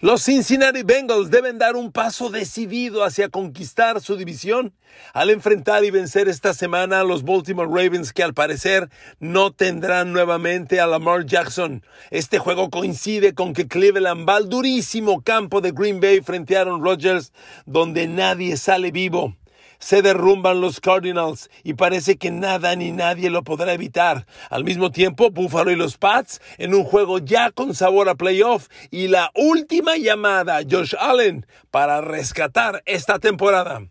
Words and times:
Los 0.00 0.22
Cincinnati 0.22 0.84
Bengals 0.84 1.28
deben 1.28 1.58
dar 1.58 1.74
un 1.74 1.90
paso 1.90 2.30
decidido 2.30 3.02
hacia 3.02 3.30
conquistar 3.30 4.00
su 4.00 4.16
división 4.16 4.72
al 5.12 5.28
enfrentar 5.28 5.84
y 5.84 5.90
vencer 5.90 6.28
esta 6.28 6.54
semana 6.54 7.00
a 7.00 7.04
los 7.04 7.24
Baltimore 7.24 7.68
Ravens 7.68 8.12
que 8.12 8.22
al 8.22 8.32
parecer 8.32 8.90
no 9.18 9.52
tendrán 9.52 10.12
nuevamente 10.12 10.80
a 10.80 10.86
Lamar 10.86 11.26
Jackson. 11.26 11.82
Este 12.12 12.38
juego 12.38 12.70
coincide 12.70 13.34
con 13.34 13.54
que 13.54 13.66
Cleveland 13.66 14.28
va 14.28 14.36
al 14.36 14.48
durísimo 14.48 15.22
campo 15.22 15.60
de 15.60 15.72
Green 15.72 15.98
Bay 15.98 16.20
frente 16.20 16.56
a 16.56 16.60
Aaron 16.60 16.80
Rodgers 16.80 17.32
donde 17.66 18.06
nadie 18.06 18.56
sale 18.56 18.92
vivo 18.92 19.34
se 19.78 20.02
derrumban 20.02 20.60
los 20.60 20.80
Cardinals 20.80 21.50
y 21.62 21.74
parece 21.74 22.16
que 22.16 22.30
nada 22.30 22.74
ni 22.76 22.92
nadie 22.92 23.30
lo 23.30 23.42
podrá 23.42 23.72
evitar. 23.72 24.26
Al 24.50 24.64
mismo 24.64 24.90
tiempo, 24.90 25.30
Buffalo 25.30 25.70
y 25.70 25.76
los 25.76 25.96
Pats 25.96 26.40
en 26.58 26.74
un 26.74 26.84
juego 26.84 27.18
ya 27.18 27.50
con 27.50 27.74
sabor 27.74 28.08
a 28.08 28.14
playoff 28.14 28.68
y 28.90 29.08
la 29.08 29.30
última 29.34 29.96
llamada, 29.96 30.60
Josh 30.68 30.94
Allen, 30.98 31.46
para 31.70 32.00
rescatar 32.00 32.82
esta 32.86 33.18
temporada. 33.18 33.82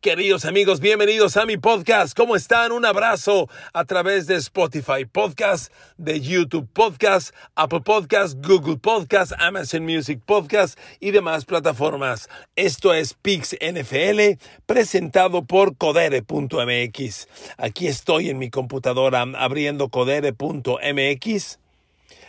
Queridos 0.00 0.44
amigos, 0.44 0.78
bienvenidos 0.78 1.36
a 1.36 1.44
mi 1.44 1.56
podcast. 1.56 2.16
¿Cómo 2.16 2.36
están? 2.36 2.70
Un 2.70 2.84
abrazo 2.84 3.48
a 3.72 3.84
través 3.84 4.28
de 4.28 4.36
Spotify 4.36 5.04
Podcast, 5.10 5.72
de 5.96 6.20
YouTube 6.20 6.68
Podcast, 6.72 7.34
Apple 7.56 7.80
Podcast, 7.80 8.38
Google 8.40 8.76
Podcast, 8.76 9.32
Amazon 9.40 9.84
Music 9.84 10.20
Podcast 10.24 10.78
y 11.00 11.10
demás 11.10 11.44
plataformas. 11.44 12.28
Esto 12.54 12.94
es 12.94 13.14
Pix 13.14 13.56
NFL 13.60 14.40
presentado 14.66 15.44
por 15.44 15.76
codere.mx. 15.76 17.28
Aquí 17.56 17.88
estoy 17.88 18.30
en 18.30 18.38
mi 18.38 18.50
computadora 18.50 19.22
abriendo 19.36 19.88
codere.mx. 19.88 21.58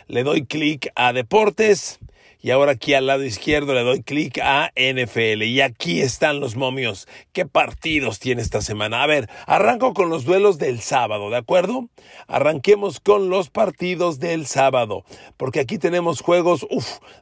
Le 0.08 0.24
doy 0.24 0.44
clic 0.44 0.90
a 0.96 1.12
Deportes 1.12 2.00
y 2.42 2.50
ahora 2.50 2.72
aquí 2.72 2.94
al 2.94 3.06
lado 3.06 3.24
izquierdo 3.24 3.74
le 3.74 3.82
doy 3.82 4.02
clic 4.02 4.38
a 4.42 4.72
NFL. 4.74 5.42
Y 5.42 5.60
aquí 5.60 6.00
están 6.00 6.40
los 6.40 6.56
momios. 6.56 7.06
¿Qué 7.32 7.44
partidos 7.44 8.18
tiene 8.18 8.40
esta 8.40 8.62
semana? 8.62 9.02
A 9.02 9.06
ver, 9.06 9.28
arranco 9.46 9.92
con 9.92 10.08
los 10.08 10.24
duelos 10.24 10.58
del 10.58 10.80
sábado, 10.80 11.28
¿de 11.28 11.36
acuerdo? 11.36 11.90
Arranquemos 12.26 13.00
con 13.00 13.28
los 13.28 13.50
partidos 13.50 14.20
del 14.20 14.46
sábado. 14.46 15.04
Porque 15.36 15.60
aquí 15.60 15.78
tenemos 15.78 16.22
juegos 16.22 16.66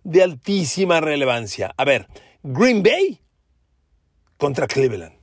de 0.04 0.22
altísima 0.22 1.00
relevancia. 1.00 1.74
A 1.76 1.84
ver, 1.84 2.06
Green 2.42 2.82
Bay 2.82 3.20
contra 4.36 4.68
Cleveland. 4.68 5.18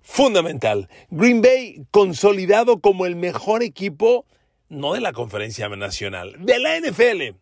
fundamental. 0.00 0.88
Green 1.10 1.40
Bay 1.40 1.86
consolidado 1.90 2.80
como 2.80 3.06
el 3.06 3.14
mejor 3.14 3.62
equipo, 3.62 4.26
no 4.68 4.94
de 4.94 5.00
la 5.00 5.12
conferencia 5.12 5.68
nacional, 5.68 6.34
de 6.40 6.58
la 6.58 6.80
NFL. 6.80 7.36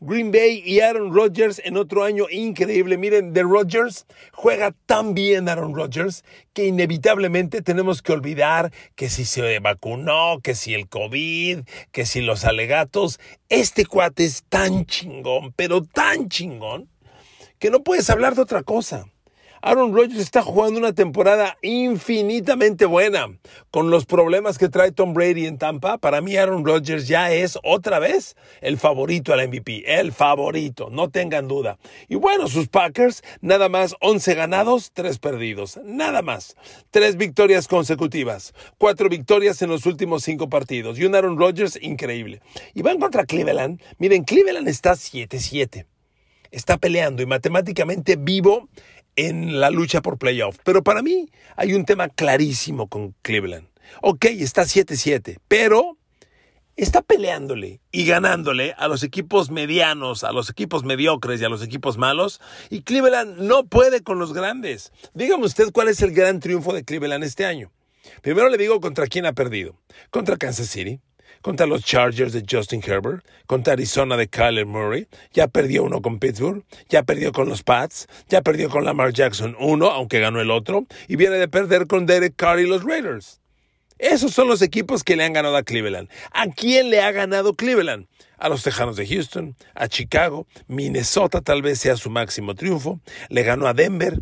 Green 0.00 0.30
Bay 0.30 0.62
y 0.64 0.80
Aaron 0.80 1.14
Rodgers 1.14 1.60
en 1.64 1.78
otro 1.78 2.04
año 2.04 2.26
increíble. 2.30 2.98
Miren, 2.98 3.32
de 3.32 3.42
Rodgers 3.42 4.06
juega 4.32 4.74
tan 4.84 5.14
bien 5.14 5.48
Aaron 5.48 5.74
Rodgers 5.74 6.22
que 6.52 6.66
inevitablemente 6.66 7.62
tenemos 7.62 8.02
que 8.02 8.12
olvidar 8.12 8.72
que 8.94 9.08
si 9.08 9.24
se 9.24 9.58
vacunó, 9.58 10.40
que 10.42 10.54
si 10.54 10.74
el 10.74 10.88
COVID, 10.88 11.60
que 11.92 12.04
si 12.04 12.20
los 12.20 12.44
alegatos. 12.44 13.18
Este 13.48 13.86
cuate 13.86 14.24
es 14.26 14.44
tan 14.48 14.84
chingón, 14.84 15.52
pero 15.54 15.82
tan 15.82 16.28
chingón, 16.28 16.90
que 17.58 17.70
no 17.70 17.82
puedes 17.82 18.10
hablar 18.10 18.34
de 18.34 18.42
otra 18.42 18.62
cosa. 18.62 19.06
Aaron 19.66 19.92
Rodgers 19.92 20.20
está 20.20 20.42
jugando 20.42 20.78
una 20.78 20.92
temporada 20.92 21.58
infinitamente 21.60 22.86
buena. 22.86 23.36
Con 23.72 23.90
los 23.90 24.06
problemas 24.06 24.58
que 24.58 24.68
trae 24.68 24.92
Tom 24.92 25.12
Brady 25.12 25.46
en 25.46 25.58
Tampa, 25.58 25.98
para 25.98 26.20
mí 26.20 26.36
Aaron 26.36 26.64
Rodgers 26.64 27.08
ya 27.08 27.32
es 27.32 27.58
otra 27.64 27.98
vez 27.98 28.36
el 28.60 28.78
favorito 28.78 29.32
al 29.32 29.48
MVP. 29.48 29.82
El 29.98 30.12
favorito, 30.12 30.88
no 30.88 31.10
tengan 31.10 31.48
duda. 31.48 31.78
Y 32.06 32.14
bueno, 32.14 32.46
sus 32.46 32.68
Packers, 32.68 33.24
nada 33.40 33.68
más 33.68 33.96
11 34.00 34.36
ganados, 34.36 34.92
3 34.94 35.18
perdidos. 35.18 35.80
Nada 35.82 36.22
más. 36.22 36.54
Tres 36.92 37.16
victorias 37.16 37.66
consecutivas. 37.66 38.54
Cuatro 38.78 39.08
victorias 39.08 39.60
en 39.62 39.70
los 39.70 39.84
últimos 39.84 40.22
cinco 40.22 40.48
partidos. 40.48 40.96
Y 40.96 41.06
un 41.06 41.16
Aaron 41.16 41.40
Rodgers 41.40 41.76
increíble. 41.82 42.40
Y 42.72 42.82
van 42.82 43.00
contra 43.00 43.26
Cleveland. 43.26 43.82
Miren, 43.98 44.22
Cleveland 44.22 44.68
está 44.68 44.92
7-7 44.92 45.86
está 46.50 46.78
peleando 46.78 47.22
y 47.22 47.26
matemáticamente 47.26 48.16
vivo 48.16 48.68
en 49.16 49.60
la 49.60 49.70
lucha 49.70 50.02
por 50.02 50.18
playoff. 50.18 50.58
Pero 50.64 50.82
para 50.82 51.02
mí 51.02 51.28
hay 51.56 51.74
un 51.74 51.84
tema 51.84 52.08
clarísimo 52.08 52.88
con 52.88 53.14
Cleveland. 53.22 53.68
Ok, 54.02 54.26
está 54.26 54.62
7-7, 54.62 55.38
pero 55.48 55.96
está 56.76 57.00
peleándole 57.00 57.80
y 57.90 58.04
ganándole 58.04 58.74
a 58.76 58.88
los 58.88 59.02
equipos 59.02 59.50
medianos, 59.50 60.24
a 60.24 60.32
los 60.32 60.50
equipos 60.50 60.84
mediocres 60.84 61.40
y 61.40 61.44
a 61.44 61.48
los 61.48 61.62
equipos 61.62 61.96
malos. 61.96 62.40
Y 62.70 62.82
Cleveland 62.82 63.38
no 63.38 63.66
puede 63.66 64.02
con 64.02 64.18
los 64.18 64.32
grandes. 64.32 64.92
Dígame 65.14 65.46
usted 65.46 65.72
cuál 65.72 65.88
es 65.88 66.02
el 66.02 66.12
gran 66.12 66.40
triunfo 66.40 66.72
de 66.72 66.84
Cleveland 66.84 67.24
este 67.24 67.46
año. 67.46 67.72
Primero 68.22 68.48
le 68.48 68.58
digo 68.58 68.80
contra 68.80 69.06
quién 69.06 69.26
ha 69.26 69.32
perdido. 69.32 69.76
Contra 70.10 70.36
Kansas 70.36 70.68
City, 70.68 71.00
contra 71.42 71.66
los 71.66 71.84
Chargers 71.84 72.32
de 72.32 72.44
Justin 72.48 72.82
Herbert, 72.84 73.24
contra 73.46 73.74
Arizona 73.74 74.16
de 74.16 74.28
Kyler 74.28 74.66
Murray, 74.66 75.06
ya 75.32 75.48
perdió 75.48 75.84
uno 75.84 76.02
con 76.02 76.18
Pittsburgh, 76.18 76.64
ya 76.88 77.02
perdió 77.02 77.32
con 77.32 77.48
los 77.48 77.62
Pats, 77.62 78.06
ya 78.28 78.42
perdió 78.42 78.68
con 78.68 78.84
Lamar 78.84 79.12
Jackson 79.12 79.56
uno, 79.58 79.90
aunque 79.90 80.20
ganó 80.20 80.40
el 80.40 80.50
otro, 80.50 80.86
y 81.08 81.16
viene 81.16 81.36
de 81.36 81.48
perder 81.48 81.86
con 81.86 82.06
Derek 82.06 82.34
Carr 82.36 82.60
y 82.60 82.66
los 82.66 82.84
Raiders. 82.84 83.40
Esos 83.98 84.32
son 84.32 84.48
los 84.48 84.60
equipos 84.60 85.02
que 85.02 85.16
le 85.16 85.24
han 85.24 85.32
ganado 85.32 85.56
a 85.56 85.62
Cleveland. 85.62 86.10
¿A 86.32 86.48
quién 86.48 86.90
le 86.90 87.00
ha 87.00 87.12
ganado 87.12 87.54
Cleveland? 87.54 88.06
A 88.36 88.50
los 88.50 88.62
Tejanos 88.62 88.96
de 88.96 89.06
Houston, 89.06 89.56
a 89.74 89.88
Chicago, 89.88 90.46
Minnesota 90.66 91.40
tal 91.40 91.62
vez 91.62 91.78
sea 91.78 91.96
su 91.96 92.10
máximo 92.10 92.54
triunfo, 92.54 93.00
le 93.30 93.42
ganó 93.42 93.66
a 93.66 93.72
Denver, 93.72 94.20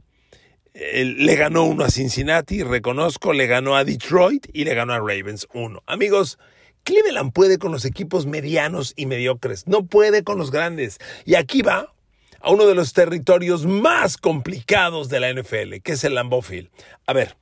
le 0.74 1.36
ganó 1.36 1.64
uno 1.64 1.84
a 1.84 1.90
Cincinnati, 1.90 2.62
reconozco, 2.62 3.32
le 3.32 3.46
ganó 3.46 3.76
a 3.76 3.84
Detroit 3.84 4.46
y 4.52 4.64
le 4.64 4.74
ganó 4.74 4.92
a 4.92 4.98
Ravens 4.98 5.48
uno. 5.52 5.82
Amigos, 5.86 6.38
Cleveland 6.84 7.32
puede 7.32 7.58
con 7.58 7.72
los 7.72 7.84
equipos 7.84 8.26
medianos 8.26 8.92
y 8.96 9.06
mediocres, 9.06 9.66
no 9.66 9.86
puede 9.86 10.22
con 10.22 10.38
los 10.38 10.50
grandes. 10.50 10.98
Y 11.24 11.34
aquí 11.34 11.62
va 11.62 11.92
a 12.40 12.50
uno 12.50 12.66
de 12.66 12.74
los 12.74 12.92
territorios 12.92 13.66
más 13.66 14.16
complicados 14.18 15.08
de 15.08 15.20
la 15.20 15.32
NFL, 15.32 15.80
que 15.82 15.92
es 15.92 16.04
el 16.04 16.14
Lambeau 16.14 16.42
Field. 16.42 16.68
A 17.06 17.14
ver, 17.14 17.36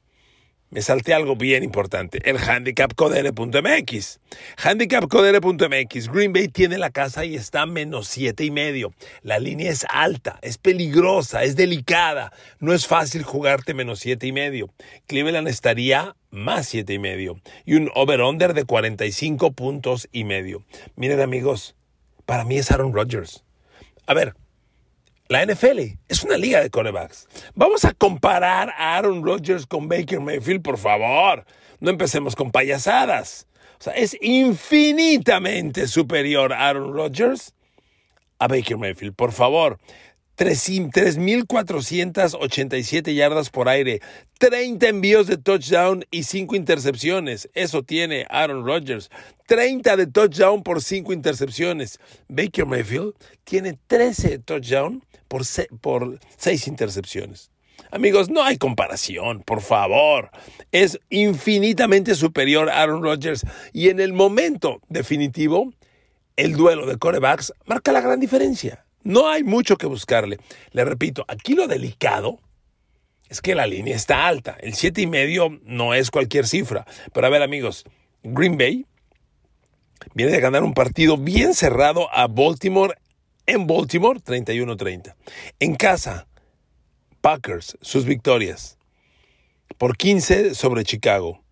me 0.73 0.81
salté 0.81 1.13
algo 1.13 1.37
bien 1.37 1.63
importante, 1.63 2.19
el 2.25 2.39
handicapcodere.mx. 2.39 4.21
Handicapcodere.mx. 4.57 6.09
Green 6.11 6.33
Bay 6.33 6.49
tiene 6.49 6.79
la 6.79 6.89
casa 6.89 7.27
y 7.27 7.37
está 7.37 7.63
a 7.63 7.67
menos 7.67 8.09
siete 8.09 8.47
y 8.47 8.51
medio. 8.51 8.95
La 9.21 9.39
línea 9.39 9.71
es 9.71 9.85
alta, 9.91 10.39
es 10.41 10.57
peligrosa, 10.57 11.45
es 11.45 11.57
delicada. 11.57 12.33
No 12.59 12.73
es 12.73 12.87
fácil 12.87 13.23
jugarte 13.23 13.75
menos 13.75 13.99
siete 13.99 14.27
y 14.27 14.33
medio. 14.33 14.71
Cleveland 15.07 15.47
estaría 15.47 16.17
más 16.31 16.69
siete 16.69 16.95
y 16.95 16.99
medio. 16.99 17.39
Y 17.67 17.75
un 17.75 17.91
over-under 17.95 18.55
de 18.55 18.65
45 18.65 19.53
puntos 19.53 20.09
y 20.11 20.25
medio. 20.25 20.65
Miren 20.97 21.21
amigos, 21.21 21.77
para 22.25 22.47
mí 22.47 22.57
es 22.57 22.73
Aaron 22.73 22.95
Rodgers. 22.95 23.45
A 24.07 24.15
ver, 24.15 24.35
la 25.29 25.45
NFL 25.45 25.99
es 26.09 26.23
una 26.23 26.37
liga 26.37 26.61
de 26.61 26.71
corebacks. 26.71 27.27
Vamos 27.55 27.85
a 27.85 27.93
comparar 27.93 28.71
a 28.71 28.97
Aaron 28.97 29.25
Rodgers 29.25 29.67
con 29.67 29.89
Baker 29.89 30.21
Mayfield, 30.21 30.63
por 30.63 30.79
favor. 30.79 31.45
No 31.81 31.91
empecemos 31.91 32.37
con 32.37 32.51
payasadas. 32.51 33.47
O 33.81 33.83
sea, 33.83 33.95
es 33.95 34.17
infinitamente 34.21 35.89
superior 35.89 36.53
Aaron 36.53 36.93
Rodgers 36.93 37.55
a 38.39 38.49
Baker 38.49 38.77
Mayfield, 38.77 39.15
por 39.15 39.33
favor. 39.33 39.79
3.487 40.45 43.15
yardas 43.15 43.51
por 43.51 43.69
aire, 43.69 44.01
30 44.39 44.89
envíos 44.89 45.27
de 45.27 45.37
touchdown 45.37 46.05
y 46.11 46.23
5 46.25 46.57
intercepciones. 46.57 47.49
Eso 47.55 47.83
tiene 47.83 48.27
Aaron 48.29 48.67
Rodgers. 48.67 49.11
30 49.47 49.97
de 49.97 50.07
touchdown 50.07 50.63
por 50.63 50.83
5 50.83 51.13
intercepciones. 51.13 51.99
Baker 52.29 52.67
Mayfield 52.67 53.15
tiene 53.45 53.79
13 53.87 54.39
touchdown 54.39 55.05
por, 55.29 55.43
por 55.81 56.19
6 56.37 56.67
intercepciones. 56.67 57.51
Amigos, 57.91 58.31
no 58.31 58.43
hay 58.43 58.57
comparación, 58.57 59.43
por 59.43 59.61
favor. 59.61 60.31
Es 60.73 60.99
infinitamente 61.11 62.15
superior 62.15 62.71
a 62.71 62.83
Aaron 62.83 63.03
Rodgers 63.03 63.45
y 63.73 63.91
en 63.91 64.01
el 64.01 64.13
momento 64.13 64.81
definitivo, 64.89 65.73
el 66.37 66.55
duelo 66.55 66.87
de 66.87 66.97
corebacks 66.97 67.53
marca 67.67 67.93
la 67.93 68.01
gran 68.01 68.19
diferencia. 68.19 68.87
No 69.05 69.29
hay 69.29 69.43
mucho 69.43 69.77
que 69.77 69.87
buscarle. 69.87 70.39
Le 70.71 70.85
repito, 70.85 71.25
aquí 71.29 71.55
lo 71.55 71.67
delicado 71.67 72.39
es 73.29 73.41
que 73.41 73.55
la 73.55 73.67
línea 73.67 73.97
está 73.97 74.27
alta. 74.27 74.57
El 74.61 74.75
siete 74.75 75.01
y 75.01 75.07
medio 75.07 75.59
no 75.65 75.95
es 75.95 76.11
cualquier 76.11 76.47
cifra. 76.47 76.87
Pero 77.13 77.27
a 77.27 77.31
ver, 77.31 77.43
amigos, 77.43 77.85
Green 78.23 78.57
Bay 78.57 78.87
viene 80.15 80.33
de 80.33 80.41
ganar 80.41 80.63
un 80.63 80.75
partido 80.75 81.17
bien 81.17 81.55
cerrado 81.55 82.13
a 82.15 82.27
Baltimore 82.29 82.95
en 83.47 83.67
Baltimore 83.67 84.21
31-30. 84.21 85.15
En 85.59 85.75
casa, 85.75 86.29
Packers, 87.21 87.77
sus 87.81 88.05
victorias. 88.05 88.79
Por 89.79 89.97
15 89.97 90.55
sobre 90.55 90.85
Chicago. 90.85 91.43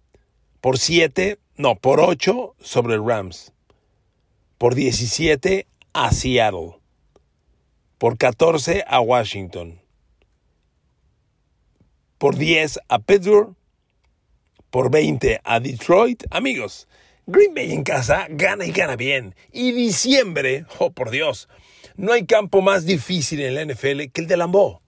Por 0.60 0.78
7, 0.78 1.38
no, 1.56 1.76
por 1.76 2.00
8 2.00 2.54
sobre 2.60 2.98
Rams. 2.98 3.52
Por 4.58 4.74
17 4.74 5.66
a 5.94 6.12
Seattle 6.12 6.79
por 8.00 8.16
14 8.16 8.82
a 8.86 9.00
Washington, 9.02 9.78
por 12.16 12.34
10 12.36 12.80
a 12.88 12.98
Pittsburgh, 12.98 13.54
por 14.70 14.90
20 14.90 15.38
a 15.44 15.60
Detroit. 15.60 16.24
Amigos, 16.30 16.88
Green 17.26 17.52
Bay 17.52 17.72
en 17.72 17.84
casa 17.84 18.26
gana 18.30 18.64
y 18.64 18.72
gana 18.72 18.96
bien. 18.96 19.34
Y 19.52 19.72
diciembre, 19.72 20.64
oh 20.78 20.92
por 20.92 21.10
Dios, 21.10 21.50
no 21.94 22.14
hay 22.14 22.24
campo 22.24 22.62
más 22.62 22.86
difícil 22.86 23.42
en 23.42 23.54
la 23.54 23.66
NFL 23.66 24.04
que 24.14 24.22
el 24.22 24.26
de 24.26 24.38
Lambeau. 24.38 24.80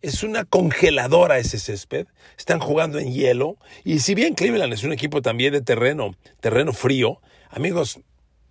Es 0.00 0.22
una 0.22 0.46
congeladora 0.46 1.36
ese 1.36 1.58
césped. 1.58 2.06
Están 2.38 2.58
jugando 2.58 2.98
en 2.98 3.12
hielo. 3.12 3.58
Y 3.84 3.98
si 3.98 4.14
bien 4.14 4.32
Cleveland 4.32 4.72
es 4.72 4.82
un 4.82 4.94
equipo 4.94 5.20
también 5.20 5.52
de 5.52 5.60
terreno, 5.60 6.14
terreno 6.40 6.72
frío, 6.72 7.20
amigos, 7.50 8.00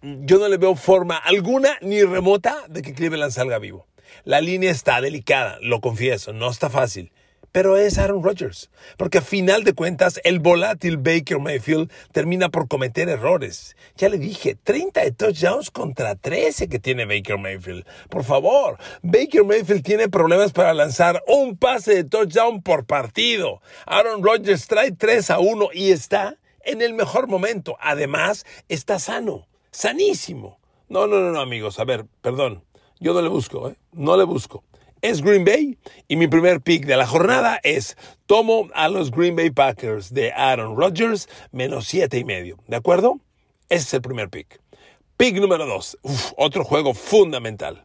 yo 0.03 0.37
no 0.37 0.47
le 0.47 0.57
veo 0.57 0.75
forma 0.75 1.17
alguna 1.17 1.77
ni 1.81 2.03
remota 2.03 2.55
de 2.69 2.81
que 2.81 2.93
Cleveland 2.93 3.31
salga 3.31 3.57
vivo. 3.57 3.87
La 4.23 4.41
línea 4.41 4.69
está 4.69 5.01
delicada, 5.01 5.57
lo 5.61 5.81
confieso, 5.81 6.33
no 6.33 6.49
está 6.49 6.69
fácil 6.69 7.11
pero 7.53 7.77
es 7.77 7.97
Aaron 7.97 8.23
Rodgers. 8.23 8.69
Porque 8.97 9.19
a 9.19 9.21
final 9.21 9.63
de 9.63 9.73
cuentas, 9.73 10.19
el 10.25 10.39
volátil 10.39 10.97
Baker 10.97 11.39
Mayfield 11.39 11.89
termina 12.11 12.49
por 12.49 12.67
cometer 12.67 13.07
errores. 13.07 13.77
Ya 13.95 14.09
le 14.09 14.17
dije, 14.17 14.55
30 14.61 15.01
de 15.01 15.11
touchdowns 15.11 15.71
contra 15.71 16.15
13 16.15 16.67
que 16.67 16.79
tiene 16.79 17.05
Baker 17.05 17.37
Mayfield. 17.37 17.85
Por 18.09 18.25
favor, 18.25 18.77
Baker 19.03 19.45
Mayfield 19.45 19.83
tiene 19.83 20.09
problemas 20.09 20.51
para 20.51 20.73
lanzar 20.73 21.23
un 21.27 21.55
pase 21.55 21.93
de 21.93 22.03
touchdown 22.03 22.61
por 22.63 22.85
partido. 22.85 23.61
Aaron 23.85 24.23
Rodgers 24.23 24.67
trae 24.67 24.91
3 24.91 25.29
a 25.29 25.39
1 25.39 25.69
y 25.73 25.91
está 25.91 26.37
en 26.65 26.81
el 26.81 26.95
mejor 26.95 27.27
momento. 27.27 27.77
Además, 27.79 28.45
está 28.67 28.97
sano, 28.97 29.47
sanísimo. 29.73 30.59
No, 30.87 31.07
no, 31.07 31.19
no, 31.19 31.31
no, 31.31 31.41
amigos. 31.41 31.79
A 31.79 31.83
ver, 31.83 32.05
perdón. 32.21 32.63
Yo 33.01 33.13
no 33.13 33.21
le 33.21 33.27
busco, 33.27 33.69
¿eh? 33.69 33.75
No 33.91 34.15
le 34.15 34.23
busco 34.23 34.63
es 35.03 35.21
Green 35.21 35.43
Bay 35.43 35.77
y 36.07 36.15
mi 36.15 36.27
primer 36.27 36.61
pick 36.61 36.85
de 36.85 36.95
la 36.95 37.05
jornada 37.05 37.59
es 37.61 37.97
tomo 38.25 38.69
a 38.73 38.87
los 38.87 39.11
Green 39.11 39.35
Bay 39.35 39.49
Packers 39.49 40.13
de 40.13 40.31
Aaron 40.31 40.77
Rodgers 40.77 41.27
menos 41.51 41.87
siete 41.87 42.17
y 42.17 42.23
medio. 42.23 42.57
¿De 42.67 42.77
acuerdo? 42.77 43.19
Ese 43.67 43.81
es 43.81 43.93
el 43.95 44.01
primer 44.01 44.29
pick. 44.29 44.61
Pick 45.17 45.35
número 45.35 45.65
dos. 45.65 45.97
otro 46.37 46.63
juego 46.63 46.93
fundamental. 46.93 47.83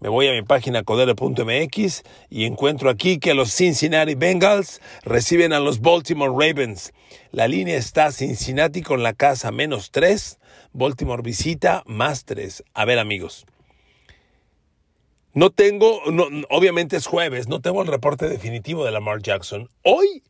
Me 0.00 0.10
voy 0.10 0.28
a 0.28 0.32
mi 0.32 0.42
página 0.42 0.82
codere.mx 0.82 2.02
y 2.28 2.44
encuentro 2.44 2.90
aquí 2.90 3.18
que 3.18 3.32
los 3.32 3.50
Cincinnati 3.54 4.14
Bengals 4.14 4.82
reciben 5.02 5.54
a 5.54 5.60
los 5.60 5.80
Baltimore 5.80 6.30
Ravens. 6.30 6.92
La 7.32 7.48
línea 7.48 7.78
está 7.78 8.12
Cincinnati 8.12 8.82
con 8.82 9.02
la 9.02 9.14
casa 9.14 9.50
menos 9.50 9.90
tres, 9.92 10.39
Baltimore 10.72 11.22
visita 11.22 11.82
más 11.86 12.24
tres. 12.24 12.64
A 12.74 12.84
ver 12.84 12.98
amigos. 12.98 13.46
No 15.32 15.50
tengo, 15.50 16.00
obviamente 16.50 16.96
es 16.96 17.06
jueves, 17.06 17.46
no 17.46 17.60
tengo 17.60 17.82
el 17.82 17.88
reporte 17.88 18.28
definitivo 18.28 18.84
de 18.84 18.90
Lamar 18.90 19.22
Jackson. 19.22 19.68
Hoy 19.84 20.24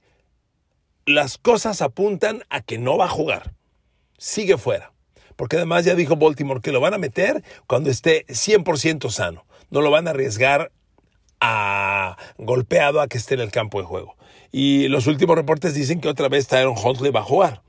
las 1.06 1.38
cosas 1.38 1.80
apuntan 1.80 2.42
a 2.50 2.60
que 2.60 2.78
no 2.78 2.98
va 2.98 3.06
a 3.06 3.08
jugar. 3.08 3.54
Sigue 4.18 4.58
fuera. 4.58 4.92
Porque 5.36 5.56
además 5.56 5.86
ya 5.86 5.94
dijo 5.94 6.16
Baltimore 6.16 6.60
que 6.60 6.72
lo 6.72 6.80
van 6.80 6.92
a 6.92 6.98
meter 6.98 7.42
cuando 7.66 7.88
esté 7.88 8.26
100% 8.26 9.08
sano. 9.10 9.46
No 9.70 9.80
lo 9.80 9.90
van 9.90 10.06
a 10.06 10.10
arriesgar 10.10 10.70
a 11.40 12.18
golpeado 12.36 13.00
a 13.00 13.08
que 13.08 13.16
esté 13.16 13.34
en 13.34 13.40
el 13.40 13.50
campo 13.50 13.80
de 13.80 13.86
juego. 13.86 14.16
Y 14.52 14.88
los 14.88 15.06
últimos 15.06 15.36
reportes 15.36 15.74
dicen 15.74 16.00
que 16.00 16.08
otra 16.08 16.28
vez 16.28 16.46
Tyron 16.46 16.76
Huntley 16.76 17.10
va 17.10 17.20
a 17.20 17.24
jugar. 17.24 17.62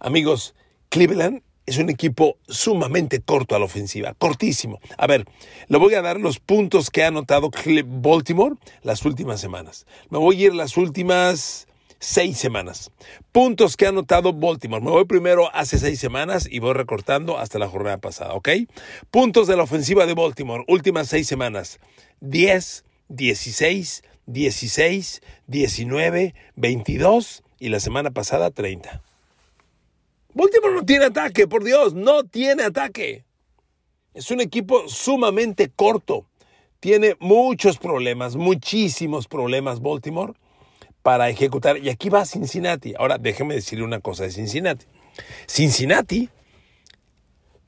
Amigos, 0.00 0.56
Cleveland 0.88 1.42
es 1.66 1.78
un 1.78 1.90
equipo 1.90 2.36
sumamente 2.48 3.20
corto 3.20 3.54
a 3.54 3.58
la 3.58 3.64
ofensiva, 3.64 4.14
cortísimo. 4.14 4.80
A 4.98 5.06
ver, 5.06 5.24
le 5.68 5.78
voy 5.78 5.94
a 5.94 6.02
dar 6.02 6.20
los 6.20 6.38
puntos 6.38 6.90
que 6.90 7.04
ha 7.04 7.08
anotado 7.08 7.50
Baltimore 7.86 8.56
las 8.82 9.04
últimas 9.04 9.40
semanas. 9.40 9.86
Me 10.10 10.18
voy 10.18 10.42
a 10.42 10.46
ir 10.46 10.54
las 10.54 10.76
últimas 10.76 11.66
seis 11.98 12.36
semanas. 12.36 12.90
Puntos 13.32 13.76
que 13.76 13.86
ha 13.86 13.88
anotado 13.88 14.32
Baltimore. 14.32 14.84
Me 14.84 14.90
voy 14.90 15.04
primero 15.06 15.54
hace 15.54 15.78
seis 15.78 15.98
semanas 15.98 16.46
y 16.50 16.58
voy 16.58 16.74
recortando 16.74 17.38
hasta 17.38 17.58
la 17.58 17.68
jornada 17.68 17.98
pasada, 17.98 18.34
¿ok? 18.34 18.50
Puntos 19.10 19.46
de 19.46 19.56
la 19.56 19.62
ofensiva 19.62 20.06
de 20.06 20.14
Baltimore, 20.14 20.64
últimas 20.68 21.08
seis 21.08 21.26
semanas. 21.26 21.80
10, 22.20 22.84
16, 23.08 24.02
16, 24.26 25.22
19, 25.46 26.34
22 26.56 27.42
y 27.58 27.68
la 27.70 27.80
semana 27.80 28.10
pasada 28.10 28.50
30. 28.50 29.02
Baltimore 30.34 30.74
no 30.74 30.84
tiene 30.84 31.04
ataque, 31.06 31.46
por 31.46 31.62
Dios, 31.62 31.94
no 31.94 32.24
tiene 32.24 32.64
ataque. 32.64 33.24
Es 34.14 34.30
un 34.32 34.40
equipo 34.40 34.88
sumamente 34.88 35.70
corto. 35.74 36.26
Tiene 36.80 37.16
muchos 37.20 37.78
problemas, 37.78 38.34
muchísimos 38.36 39.28
problemas 39.28 39.80
Baltimore 39.80 40.34
para 41.02 41.30
ejecutar. 41.30 41.78
Y 41.78 41.88
aquí 41.88 42.08
va 42.08 42.26
Cincinnati. 42.26 42.94
Ahora 42.98 43.16
déjeme 43.18 43.54
decirle 43.54 43.84
una 43.84 44.00
cosa 44.00 44.24
de 44.24 44.32
Cincinnati. 44.32 44.86
Cincinnati 45.46 46.28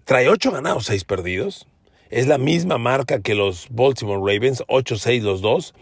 trae 0.04 0.28
8 0.28 0.50
ganados, 0.50 0.86
6 0.86 1.04
perdidos. 1.04 1.68
Es 2.10 2.26
la 2.26 2.38
misma 2.38 2.78
marca 2.78 3.20
que 3.20 3.34
los 3.34 3.68
Baltimore 3.70 4.20
Ravens, 4.20 4.62
8-6 4.68 5.22
los 5.22 5.40
dos. 5.40 5.72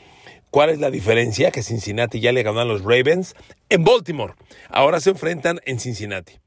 ¿Cuál 0.51 0.71
es 0.71 0.79
la 0.81 0.91
diferencia? 0.91 1.51
Que 1.51 1.63
Cincinnati 1.63 2.21
ya 2.21 2.33
le 2.33 2.43
ganó 2.43 2.61
a 2.61 2.65
los 2.65 2.83
Ravens 2.83 3.35
en 3.71 3.85
Baltimore. 3.85 4.35
Ahora 4.69 5.01
se 5.01 5.11
enfrentan 5.11 5.61
en 5.65 5.81
Cincinnati. 5.81 6.44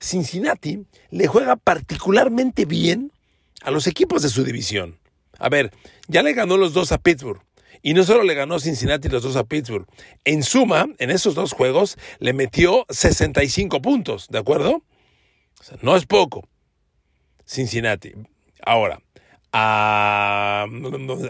Cincinnati 0.00 0.86
le 1.10 1.26
juega 1.26 1.56
particularmente 1.56 2.64
bien 2.64 3.12
a 3.62 3.70
los 3.70 3.86
equipos 3.86 4.22
de 4.22 4.28
su 4.28 4.44
división. 4.44 4.98
A 5.38 5.48
ver, 5.48 5.72
ya 6.08 6.22
le 6.22 6.32
ganó 6.32 6.56
los 6.56 6.72
dos 6.72 6.92
a 6.92 6.98
Pittsburgh. 6.98 7.40
Y 7.80 7.94
no 7.94 8.02
solo 8.02 8.24
le 8.24 8.34
ganó 8.34 8.58
Cincinnati 8.58 9.08
los 9.08 9.22
dos 9.22 9.36
a 9.36 9.44
Pittsburgh. 9.44 9.86
En 10.24 10.42
suma, 10.42 10.88
en 10.98 11.10
esos 11.10 11.34
dos 11.34 11.52
juegos, 11.52 11.96
le 12.18 12.32
metió 12.32 12.86
65 12.90 13.80
puntos, 13.80 14.26
¿de 14.28 14.38
acuerdo? 14.38 14.82
no 15.82 15.96
es 15.96 16.06
poco. 16.06 16.48
Cincinnati. 17.44 18.12
Ahora, 18.64 19.00
a, 19.52 20.66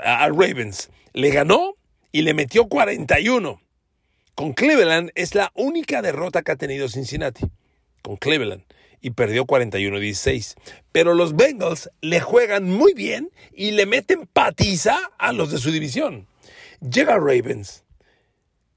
a 0.02 0.28
Ravens 0.28 0.90
le 1.12 1.30
ganó 1.30 1.74
y 2.12 2.22
le 2.22 2.34
metió 2.34 2.68
41. 2.68 3.60
Con 4.34 4.52
Cleveland 4.52 5.10
es 5.14 5.34
la 5.34 5.50
única 5.54 6.02
derrota 6.02 6.42
que 6.42 6.52
ha 6.52 6.56
tenido 6.56 6.88
Cincinnati 6.88 7.46
con 8.02 8.16
Cleveland 8.16 8.64
y 9.00 9.10
perdió 9.10 9.46
41-16. 9.46 10.54
Pero 10.92 11.14
los 11.14 11.36
Bengals 11.36 11.90
le 12.00 12.20
juegan 12.20 12.64
muy 12.70 12.94
bien 12.94 13.30
y 13.52 13.72
le 13.72 13.86
meten 13.86 14.26
patiza 14.26 14.98
a 15.18 15.32
los 15.32 15.50
de 15.50 15.58
su 15.58 15.70
división. 15.70 16.26
Llega 16.80 17.16
Ravens 17.16 17.84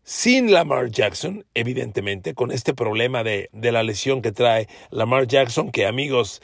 sin 0.04 0.52
Lamar 0.52 0.90
Jackson, 0.90 1.46
evidentemente, 1.54 2.34
con 2.34 2.52
este 2.52 2.74
problema 2.74 3.24
de, 3.24 3.50
de 3.54 3.72
la 3.72 3.84
lesión 3.84 4.22
que 4.22 4.32
trae 4.32 4.68
Lamar 4.90 5.28
Jackson, 5.28 5.72
que 5.72 5.86
amigos, 5.86 6.42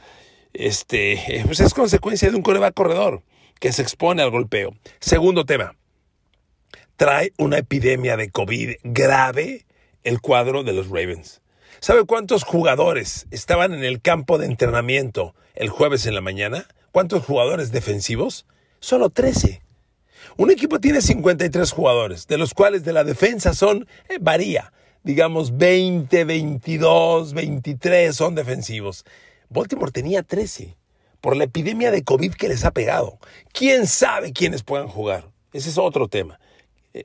este, 0.54 1.44
pues 1.46 1.60
es 1.60 1.74
consecuencia 1.74 2.30
de 2.30 2.36
un 2.36 2.44
coreback 2.44 2.74
corredor 2.74 3.24
que 3.60 3.72
se 3.74 3.82
expone 3.82 4.22
al 4.22 4.30
golpeo. 4.30 4.75
Segundo 5.00 5.46
tema, 5.46 5.75
trae 6.96 7.34
una 7.38 7.58
epidemia 7.58 8.16
de 8.18 8.30
COVID 8.30 8.75
grave 8.84 9.66
el 10.04 10.22
cuadro 10.22 10.63
de 10.63 10.74
los 10.74 10.88
Ravens. 10.88 11.42
¿Sabe 11.80 12.06
cuántos 12.06 12.44
jugadores 12.44 13.28
estaban 13.30 13.72
en 13.72 13.84
el 13.84 14.02
campo 14.02 14.40
de 14.40 14.48
entrenamiento 14.48 15.36
el 15.54 15.70
jueves 15.70 16.08
en 16.08 16.16
la 16.16 16.22
mañana? 16.22 16.68
¿Cuántos 16.92 17.24
jugadores 17.24 17.72
defensivos? 17.72 18.48
Solo 18.80 19.12
13. 19.12 19.62
Un 20.38 20.50
equipo 20.50 20.80
tiene 20.80 21.02
53 21.02 21.72
jugadores, 21.72 22.26
de 22.26 22.40
los 22.40 22.56
cuales 22.56 22.84
de 22.84 22.94
la 22.94 23.04
defensa 23.04 23.54
son, 23.54 23.88
eh, 24.10 24.18
varía, 24.20 24.74
digamos 25.04 25.56
20, 25.56 26.26
22, 26.26 27.34
23 27.34 28.16
son 28.16 28.34
defensivos. 28.34 29.06
Baltimore 29.50 29.92
tenía 29.92 30.24
13 30.24 30.76
por 31.22 31.36
la 31.36 31.44
epidemia 31.44 31.92
de 31.92 32.04
COVID 32.04 32.34
que 32.34 32.50
les 32.50 32.66
ha 32.66 32.72
pegado. 32.72 33.20
¿Quién 33.54 33.86
sabe 33.86 34.34
quiénes 34.34 34.64
puedan 34.64 34.88
jugar? 34.88 35.30
Ese 35.54 35.70
es 35.70 35.78
otro 35.78 36.08
tema 36.08 36.40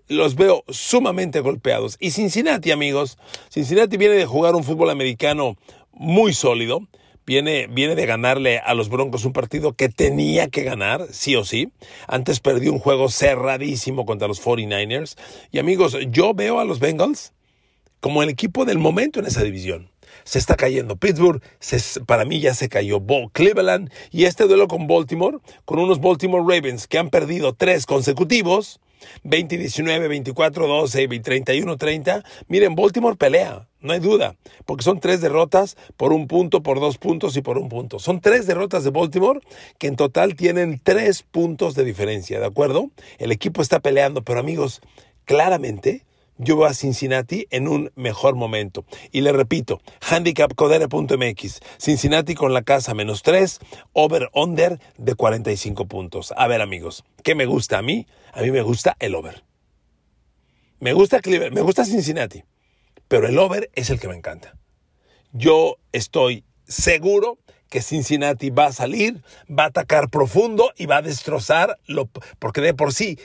los 0.08 0.34
veo 0.34 0.64
sumamente 0.68 1.40
golpeados. 1.40 1.96
Y 2.00 2.10
Cincinnati, 2.10 2.70
amigos, 2.70 3.18
Cincinnati 3.50 3.96
viene 3.96 4.14
de 4.14 4.26
jugar 4.26 4.54
un 4.54 4.64
fútbol 4.64 4.90
americano 4.90 5.56
muy 5.92 6.32
sólido. 6.32 6.80
Viene, 7.24 7.68
viene, 7.68 7.94
de 7.94 8.04
ganarle 8.04 8.58
a 8.58 8.74
los 8.74 8.88
Broncos 8.88 9.24
un 9.24 9.32
partido 9.32 9.74
que 9.74 9.88
tenía 9.88 10.48
que 10.48 10.64
ganar, 10.64 11.06
sí 11.12 11.36
o 11.36 11.44
sí. 11.44 11.72
Antes 12.08 12.40
perdió 12.40 12.72
un 12.72 12.80
juego 12.80 13.08
cerradísimo 13.08 14.04
contra 14.04 14.26
los 14.26 14.42
49ers. 14.42 15.16
Y 15.52 15.60
amigos, 15.60 15.96
yo 16.10 16.34
veo 16.34 16.58
a 16.58 16.64
los 16.64 16.80
Bengals 16.80 17.32
como 18.00 18.24
el 18.24 18.28
equipo 18.28 18.64
del 18.64 18.78
momento 18.78 19.20
en 19.20 19.26
esa 19.26 19.44
división. 19.44 19.92
Se 20.24 20.38
está 20.38 20.56
cayendo 20.56 20.96
Pittsburgh, 20.96 21.40
para 22.06 22.24
mí 22.24 22.40
ya 22.40 22.54
se 22.54 22.68
cayó 22.68 23.00
Cleveland 23.32 23.92
y 24.10 24.24
este 24.24 24.44
duelo 24.44 24.68
con 24.68 24.86
Baltimore, 24.86 25.38
con 25.64 25.78
unos 25.78 26.00
Baltimore 26.00 26.42
Ravens 26.42 26.86
que 26.86 26.98
han 26.98 27.10
perdido 27.10 27.54
tres 27.54 27.86
consecutivos, 27.86 28.80
20-19, 29.24 30.24
24-12 30.24 31.14
y 31.14 31.20
31-30. 31.20 32.24
Miren, 32.48 32.74
Baltimore 32.74 33.16
pelea, 33.16 33.68
no 33.80 33.92
hay 33.92 34.00
duda, 34.00 34.36
porque 34.64 34.84
son 34.84 35.00
tres 35.00 35.20
derrotas 35.20 35.76
por 35.96 36.12
un 36.12 36.28
punto, 36.28 36.62
por 36.62 36.80
dos 36.80 36.98
puntos 36.98 37.36
y 37.36 37.42
por 37.42 37.58
un 37.58 37.68
punto. 37.68 37.98
Son 37.98 38.20
tres 38.20 38.46
derrotas 38.46 38.84
de 38.84 38.90
Baltimore 38.90 39.40
que 39.78 39.88
en 39.88 39.96
total 39.96 40.36
tienen 40.36 40.80
tres 40.82 41.22
puntos 41.22 41.74
de 41.74 41.84
diferencia, 41.84 42.40
¿de 42.40 42.46
acuerdo? 42.46 42.90
El 43.18 43.32
equipo 43.32 43.62
está 43.62 43.80
peleando, 43.80 44.22
pero 44.22 44.40
amigos, 44.40 44.80
claramente 45.24 46.04
yo 46.42 46.56
veo 46.56 46.66
a 46.66 46.74
Cincinnati 46.74 47.46
en 47.50 47.68
un 47.68 47.92
mejor 47.94 48.34
momento. 48.34 48.84
Y 49.10 49.20
le 49.20 49.32
repito, 49.32 49.80
handicapcodere.mx, 50.00 51.60
Cincinnati 51.78 52.34
con 52.34 52.52
la 52.52 52.62
casa 52.62 52.94
menos 52.94 53.22
3, 53.22 53.60
over-under 53.92 54.80
de 54.98 55.14
45 55.14 55.86
puntos. 55.86 56.32
A 56.36 56.46
ver 56.46 56.60
amigos, 56.60 57.04
¿qué 57.22 57.34
me 57.34 57.46
gusta 57.46 57.78
a 57.78 57.82
mí? 57.82 58.06
A 58.32 58.42
mí 58.42 58.50
me 58.50 58.62
gusta 58.62 58.96
el 58.98 59.14
over. 59.14 59.44
Me 60.80 60.92
gusta 60.92 61.20
Cleveland, 61.20 61.54
me 61.54 61.60
gusta 61.60 61.84
Cincinnati, 61.84 62.42
pero 63.06 63.28
el 63.28 63.38
over 63.38 63.70
es 63.74 63.90
el 63.90 64.00
que 64.00 64.08
me 64.08 64.16
encanta. 64.16 64.56
Yo 65.32 65.76
estoy 65.92 66.44
seguro 66.66 67.38
que 67.72 67.80
Cincinnati 67.80 68.50
va 68.50 68.66
a 68.66 68.72
salir, 68.72 69.22
va 69.48 69.64
a 69.64 69.68
atacar 69.68 70.10
profundo 70.10 70.74
y 70.76 70.84
va 70.84 70.98
a 70.98 71.02
destrozar, 71.02 71.78
lo, 71.86 72.04
porque 72.38 72.60
de 72.60 72.74
por 72.74 72.92
sí, 72.92 73.18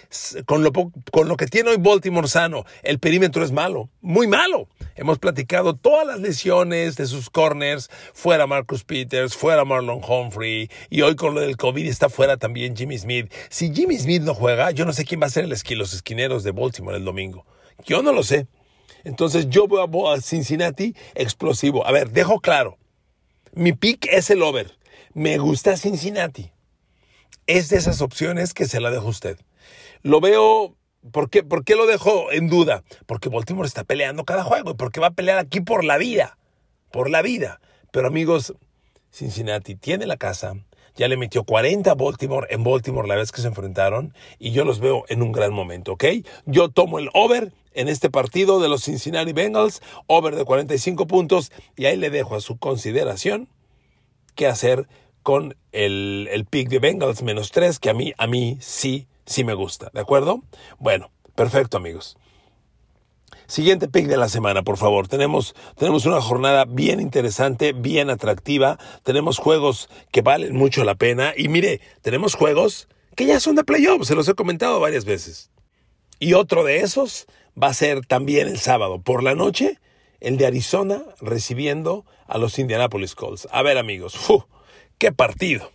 con 0.45 0.63
lo, 0.63 0.71
con 0.71 1.27
lo 1.27 1.35
que 1.35 1.47
tiene 1.47 1.71
hoy 1.71 1.77
Baltimore 1.77 2.29
sano, 2.29 2.63
el 2.81 2.97
perímetro 2.97 3.43
es 3.43 3.51
malo, 3.51 3.89
muy 3.99 4.25
malo. 4.25 4.69
Hemos 4.95 5.19
platicado 5.19 5.75
todas 5.75 6.07
las 6.07 6.21
lesiones 6.21 6.95
de 6.95 7.07
sus 7.07 7.29
corners, 7.29 7.89
fuera 8.13 8.47
Marcus 8.47 8.85
Peters, 8.85 9.35
fuera 9.35 9.65
Marlon 9.65 9.99
Humphrey, 10.01 10.69
y 10.89 11.01
hoy 11.01 11.17
con 11.17 11.35
lo 11.35 11.41
del 11.41 11.57
COVID 11.57 11.85
está 11.85 12.07
fuera 12.07 12.37
también 12.37 12.77
Jimmy 12.77 12.97
Smith. 12.97 13.29
Si 13.49 13.73
Jimmy 13.73 13.97
Smith 13.97 14.21
no 14.21 14.33
juega, 14.33 14.71
yo 14.71 14.85
no 14.85 14.93
sé 14.93 15.03
quién 15.03 15.21
va 15.21 15.25
a 15.25 15.29
ser 15.29 15.43
el 15.43 15.49
los 15.49 15.93
esquineros 15.93 16.45
de 16.45 16.51
Baltimore 16.51 16.95
el 16.95 17.03
domingo. 17.03 17.45
Yo 17.85 18.01
no 18.01 18.13
lo 18.13 18.23
sé. 18.23 18.47
Entonces 19.03 19.49
yo 19.49 19.67
veo 19.67 20.09
a 20.09 20.21
Cincinnati 20.21 20.95
explosivo. 21.15 21.85
A 21.85 21.91
ver, 21.91 22.11
dejo 22.11 22.39
claro 22.39 22.77
mi 23.57 23.73
pick 23.73 24.07
es 24.11 24.29
el 24.29 24.43
over. 24.43 24.77
Me 25.13 25.39
gusta 25.39 25.77
Cincinnati. 25.77 26.51
Es 27.47 27.69
de 27.69 27.77
esas 27.77 28.01
opciones 28.01 28.53
que 28.53 28.65
se 28.65 28.79
la 28.79 28.91
dejo 28.91 29.07
a 29.07 29.09
usted. 29.09 29.39
Lo 30.03 30.21
veo. 30.21 30.75
¿por 31.11 31.29
qué, 31.29 31.43
¿Por 31.43 31.63
qué 31.63 31.75
lo 31.75 31.87
dejo 31.87 32.31
en 32.31 32.49
duda? 32.49 32.83
Porque 33.05 33.29
Baltimore 33.29 33.67
está 33.67 33.83
peleando 33.83 34.25
cada 34.25 34.43
juego 34.43 34.71
y 34.71 34.73
porque 34.75 34.99
va 34.99 35.07
a 35.07 35.11
pelear 35.11 35.39
aquí 35.39 35.59
por 35.61 35.83
la 35.83 35.97
vida. 35.97 36.37
Por 36.91 37.09
la 37.09 37.21
vida. 37.21 37.59
Pero 37.91 38.07
amigos, 38.07 38.53
Cincinnati 39.11 39.75
tiene 39.75 40.05
la 40.05 40.17
casa. 40.17 40.53
Ya 40.95 41.07
le 41.07 41.17
metió 41.17 41.43
40 41.43 41.89
a 41.91 41.95
Baltimore 41.95 42.47
en 42.49 42.63
Baltimore 42.63 43.07
la 43.07 43.15
vez 43.15 43.31
que 43.31 43.41
se 43.41 43.47
enfrentaron 43.47 44.13
y 44.39 44.51
yo 44.51 44.65
los 44.65 44.79
veo 44.79 45.05
en 45.09 45.21
un 45.21 45.31
gran 45.31 45.53
momento, 45.53 45.93
¿ok? 45.93 46.05
Yo 46.45 46.69
tomo 46.69 46.99
el 46.99 47.09
over 47.13 47.53
en 47.77 47.87
este 47.87 48.09
partido 48.09 48.59
de 48.59 48.67
los 48.67 48.83
Cincinnati 48.83 49.33
Bengals, 49.33 49.81
over 50.07 50.35
de 50.35 50.43
45 50.43 51.07
puntos, 51.07 51.51
y 51.75 51.85
ahí 51.85 51.95
le 51.95 52.09
dejo 52.09 52.35
a 52.35 52.41
su 52.41 52.57
consideración 52.57 53.47
qué 54.35 54.47
hacer 54.47 54.87
con 55.23 55.55
el, 55.71 56.27
el 56.31 56.45
pick 56.45 56.69
de 56.69 56.79
Bengals 56.79 57.21
menos 57.21 57.51
3, 57.51 57.79
que 57.79 57.89
a 57.89 57.93
mí, 57.93 58.13
a 58.17 58.27
mí 58.27 58.57
sí, 58.59 59.07
sí 59.25 59.43
me 59.43 59.53
gusta, 59.53 59.89
¿de 59.93 60.01
acuerdo? 60.01 60.41
Bueno, 60.79 61.11
perfecto 61.35 61.77
amigos. 61.77 62.17
Siguiente 63.45 63.87
pick 63.87 64.07
de 64.07 64.17
la 64.17 64.27
semana, 64.27 64.63
por 64.63 64.75
favor. 64.75 65.07
Tenemos, 65.07 65.55
tenemos 65.77 66.05
una 66.05 66.19
jornada 66.19 66.65
bien 66.65 66.99
interesante, 66.99 67.71
bien 67.71 68.09
atractiva. 68.09 68.77
Tenemos 69.03 69.37
juegos 69.37 69.89
que 70.11 70.21
valen 70.21 70.53
mucho 70.53 70.83
la 70.83 70.95
pena. 70.95 71.33
Y 71.35 71.47
mire, 71.47 71.79
tenemos 72.01 72.35
juegos 72.35 72.89
que 73.15 73.25
ya 73.25 73.39
son 73.39 73.55
de 73.55 73.63
playoffs, 73.63 74.07
se 74.07 74.15
los 74.15 74.27
he 74.27 74.33
comentado 74.33 74.81
varias 74.81 75.05
veces. 75.05 75.49
Y 76.19 76.33
otro 76.33 76.63
de 76.63 76.79
esos 76.79 77.27
va 77.61 77.67
a 77.67 77.73
ser 77.73 78.05
también 78.05 78.47
el 78.47 78.59
sábado 78.59 78.99
por 79.01 79.23
la 79.23 79.35
noche, 79.35 79.79
el 80.19 80.37
de 80.37 80.47
Arizona 80.47 81.03
recibiendo 81.21 82.05
a 82.27 82.37
los 82.37 82.57
Indianapolis 82.59 83.15
Colts. 83.15 83.47
A 83.51 83.61
ver 83.61 83.77
amigos, 83.77 84.17
qué 84.97 85.11
partido. 85.11 85.71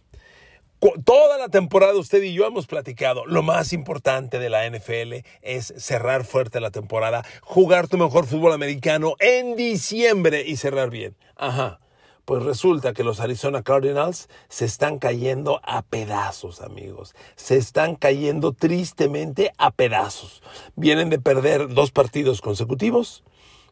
Toda 1.04 1.38
la 1.38 1.49
temporada 1.49 1.96
usted 1.96 2.20
y 2.25 2.32
yo 2.32 2.44
hemos 2.44 2.66
platicado, 2.66 3.25
lo 3.25 3.44
más 3.44 3.72
importante 3.72 4.40
de 4.40 4.50
la 4.50 4.68
NFL 4.68 5.25
es 5.40 5.72
cerrar 5.76 6.25
fuerte 6.25 6.61
la 6.61 6.72
temporada, 6.72 7.25
jugar 7.42 7.87
tu 7.87 7.99
mejor 7.99 8.26
fútbol 8.26 8.52
americano 8.52 9.14
en 9.20 9.54
diciembre 9.54 10.42
y 10.44 10.56
cerrar 10.56 10.90
bien. 10.90 11.14
Ajá. 11.37 11.78
Pues 12.25 12.45
resulta 12.45 12.93
que 12.93 13.02
los 13.02 13.19
Arizona 13.19 13.62
Cardinals 13.62 14.29
se 14.49 14.64
están 14.64 14.99
cayendo 14.99 15.61
a 15.64 15.83
pedazos, 15.83 16.61
amigos. 16.61 17.14
Se 17.35 17.57
están 17.57 17.97
cayendo 17.97 18.52
tristemente 18.52 19.52
a 19.59 19.73
pedazos. 19.73 20.43
Vienen 20.76 21.11
de 21.11 21.19
perder 21.19 21.75
dos 21.75 21.91
partidos 21.91 22.41
consecutivos. 22.41 23.25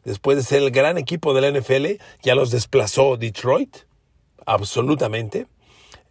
Después 0.03 0.37
de 0.37 0.43
ser 0.43 0.63
el 0.63 0.71
gran 0.71 0.97
equipo 0.97 1.33
de 1.33 1.41
la 1.41 1.59
NFL, 1.59 2.01
ya 2.21 2.35
los 2.35 2.51
desplazó 2.51 3.15
Detroit. 3.15 3.77
Absolutamente. 4.45 5.47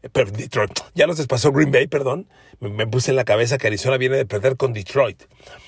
Detroit. 0.03 0.71
Ya 0.95 1.07
los 1.07 1.19
desplazó 1.19 1.53
Green 1.53 1.71
Bay, 1.71 1.87
perdón. 1.87 2.27
Me, 2.59 2.87
puse 2.87 3.11
en 3.11 3.17
la 3.17 3.25
cabeza 3.25 3.59
que 3.59 3.67
Arizona 3.67 3.97
viene 3.97 4.17
de 4.17 4.27
perder 4.27 4.57
con 4.57 4.73
Detroit. 4.73 5.23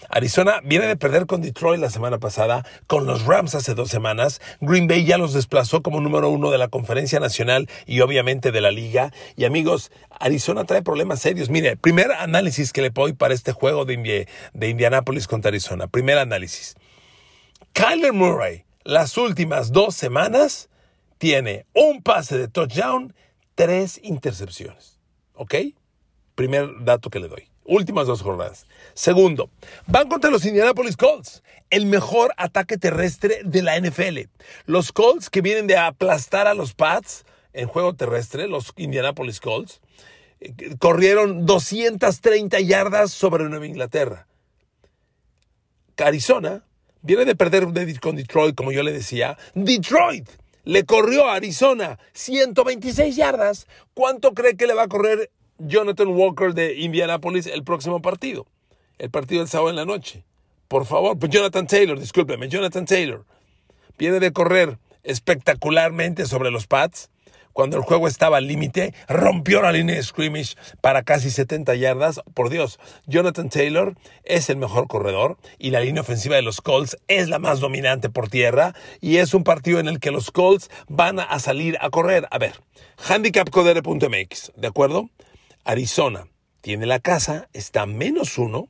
Arizona 0.09 0.61
viene 0.63 0.87
de 0.87 0.97
perder 0.97 1.27
con 1.27 1.41
Detroit 1.41 1.81
la 1.81 1.89
semana 1.89 2.19
pasada, 2.19 2.67
con 2.87 3.07
los 3.07 3.25
Rams 3.25 3.55
hace 3.55 3.75
dos 3.75 3.89
semanas. 3.89 4.41
Green 4.61 4.87
Bay 4.87 5.05
ya 5.05 5.17
los 5.17 5.33
desplazó 5.33 5.83
como 5.83 6.01
número 6.01 6.29
uno 6.29 6.51
de 6.51 6.59
la 6.59 6.69
conferencia 6.69 7.19
nacional 7.19 7.69
y 7.87 8.01
obviamente 8.01 8.53
de 8.53 8.61
la 8.61 8.71
liga. 8.71 9.13
Y 9.37 9.45
amigos, 9.45 9.91
Arizona 10.11 10.65
trae 10.65 10.83
problemas 10.83 11.21
serios. 11.21 11.49
Mire, 11.49 11.77
primer 11.77 12.13
análisis 12.13 12.73
que 12.73 12.83
le 12.83 12.91
doy 12.91 13.15
para 13.15 13.35
este 13.35 13.53
juego 13.53 13.85
de, 13.85 14.29
de 14.53 14.69
Indianapolis 14.69 15.27
contra 15.27 15.49
Arizona. 15.49 15.89
Primer 15.89 16.19
análisis. 16.19 16.75
Kyler 17.73 18.13
Murray, 18.13 18.65
las 18.85 19.17
últimas 19.17 19.73
dos 19.73 19.95
semanas, 19.95 20.69
tiene 21.17 21.67
un 21.73 22.03
pase 22.03 22.37
de 22.37 22.49
touchdown 22.49 23.15
tres 23.55 24.01
intercepciones. 24.03 24.99
¿Ok? 25.35 25.55
Primer 26.35 26.85
dato 26.85 27.11
que 27.11 27.21
le 27.21 27.29
doy. 27.29 27.49
Últimas 27.65 28.07
dos 28.07 28.23
jornadas. 28.23 28.67
Segundo, 28.95 29.51
van 29.87 30.09
contra 30.09 30.31
los 30.31 30.45
Indianapolis 30.45 30.97
Colts, 30.97 31.43
el 31.71 31.87
mejor 31.87 32.35
ataque 32.37 32.77
terrestre 32.77 33.41
de 33.45 33.63
la 33.63 33.79
NFL. 33.79 34.29
Los 34.67 34.93
Colts 34.93 35.31
que 35.31 35.43
vienen 35.43 35.69
de 35.69 35.77
aplastar 35.77 36.49
a 36.49 36.55
los 36.55 36.75
Pats 36.75 37.25
en 37.53 37.69
juego 37.69 37.95
terrestre, 37.95 38.49
los 38.49 38.73
Indianapolis 38.77 39.41
Colts, 39.41 39.81
eh, 40.41 40.77
corrieron 40.79 41.47
230 41.47 42.61
yardas 42.61 43.13
sobre 43.13 43.45
Nueva 43.45 43.67
Inglaterra. 43.67 44.27
Arizona 45.99 46.65
viene 47.03 47.25
de 47.25 47.37
perder 47.37 47.69
con 48.01 48.17
Detroit, 48.17 48.55
como 48.55 48.73
yo 48.73 48.83
le 48.83 48.93
decía. 48.93 49.39
Detroit 49.55 50.29
le 50.65 50.85
corrió 50.85 51.29
a 51.29 51.35
Arizona 51.35 51.99
126 52.13 53.17
yardas. 53.17 53.67
¿Cuánto 53.95 54.33
cree 54.33 54.57
que 54.57 54.67
le 54.67 54.75
va 54.75 54.85
a 54.85 54.89
correr 54.89 55.31
Jonathan 55.59 56.09
Walker 56.09 56.55
de 56.55 56.75
Indianapolis 56.75 57.47
el 57.47 57.65
próximo 57.65 58.01
partido? 58.01 58.47
El 58.99 59.11
partido 59.11 59.41
del 59.41 59.49
sábado 59.49 59.71
en 59.71 59.77
la 59.77 59.85
noche. 59.85 60.25
Por 60.69 60.87
favor, 60.87 61.19
pues 61.19 61.31
Jonathan 61.31 61.67
Taylor, 61.67 61.99
discúlpeme, 61.99 62.49
Jonathan 62.49 62.87
Taylor. 62.87 63.25
Viene 63.99 64.21
de 64.21 64.33
correr 64.33 64.79
espectacularmente 65.03 66.27
sobre 66.27 66.51
los 66.51 66.67
Pats 66.67 67.11
cuando 67.53 67.77
el 67.77 67.83
juego 67.83 68.09
estaba 68.09 68.39
al 68.39 68.47
límite, 68.47 68.95
rompió 69.09 69.63
la 69.63 69.73
línea 69.73 69.97
de 69.97 70.03
scrimmage 70.03 70.57
para 70.81 71.03
casi 71.03 71.31
70 71.31 71.75
yardas. 71.75 72.21
Por 72.35 72.51
Dios, 72.51 72.79
Jonathan 73.07 73.49
Taylor 73.51 73.95
es 74.25 74.51
el 74.51 74.57
mejor 74.57 74.89
corredor 74.89 75.39
y 75.59 75.71
la 75.71 75.81
línea 75.81 76.03
ofensiva 76.03 76.37
de 76.37 76.43
los 76.43 76.61
Colts 76.61 76.97
es 77.09 77.29
la 77.29 77.39
más 77.39 77.61
dominante 77.61 78.11
por 78.11 78.29
tierra 78.29 78.75
y 79.01 79.19
es 79.19 79.35
un 79.35 79.45
partido 79.45 79.81
en 79.81 79.89
el 79.89 80.01
que 80.01 80.11
los 80.11 80.31
Colts 80.31 80.71
van 80.89 81.21
a 81.21 81.39
salir 81.39 81.77
a 81.81 81.91
correr. 81.91 82.29
A 82.31 82.39
ver, 82.39 82.61
handicapcodere.mx, 83.09 84.53
¿de 84.57 84.67
acuerdo? 84.67 85.09
Arizona 85.65 86.27
tiene 86.61 86.87
la 86.87 87.01
casa, 87.01 87.49
está 87.53 87.87
menos 87.87 88.39
uno. 88.39 88.69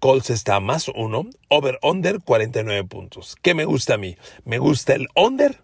Colts 0.00 0.30
está 0.30 0.60
más 0.60 0.88
uno, 0.88 1.26
over-under 1.48 2.20
49 2.22 2.84
puntos. 2.84 3.36
¿Qué 3.40 3.54
me 3.54 3.64
gusta 3.64 3.94
a 3.94 3.98
mí? 3.98 4.16
Me 4.44 4.58
gusta 4.58 4.94
el 4.94 5.08
under 5.14 5.62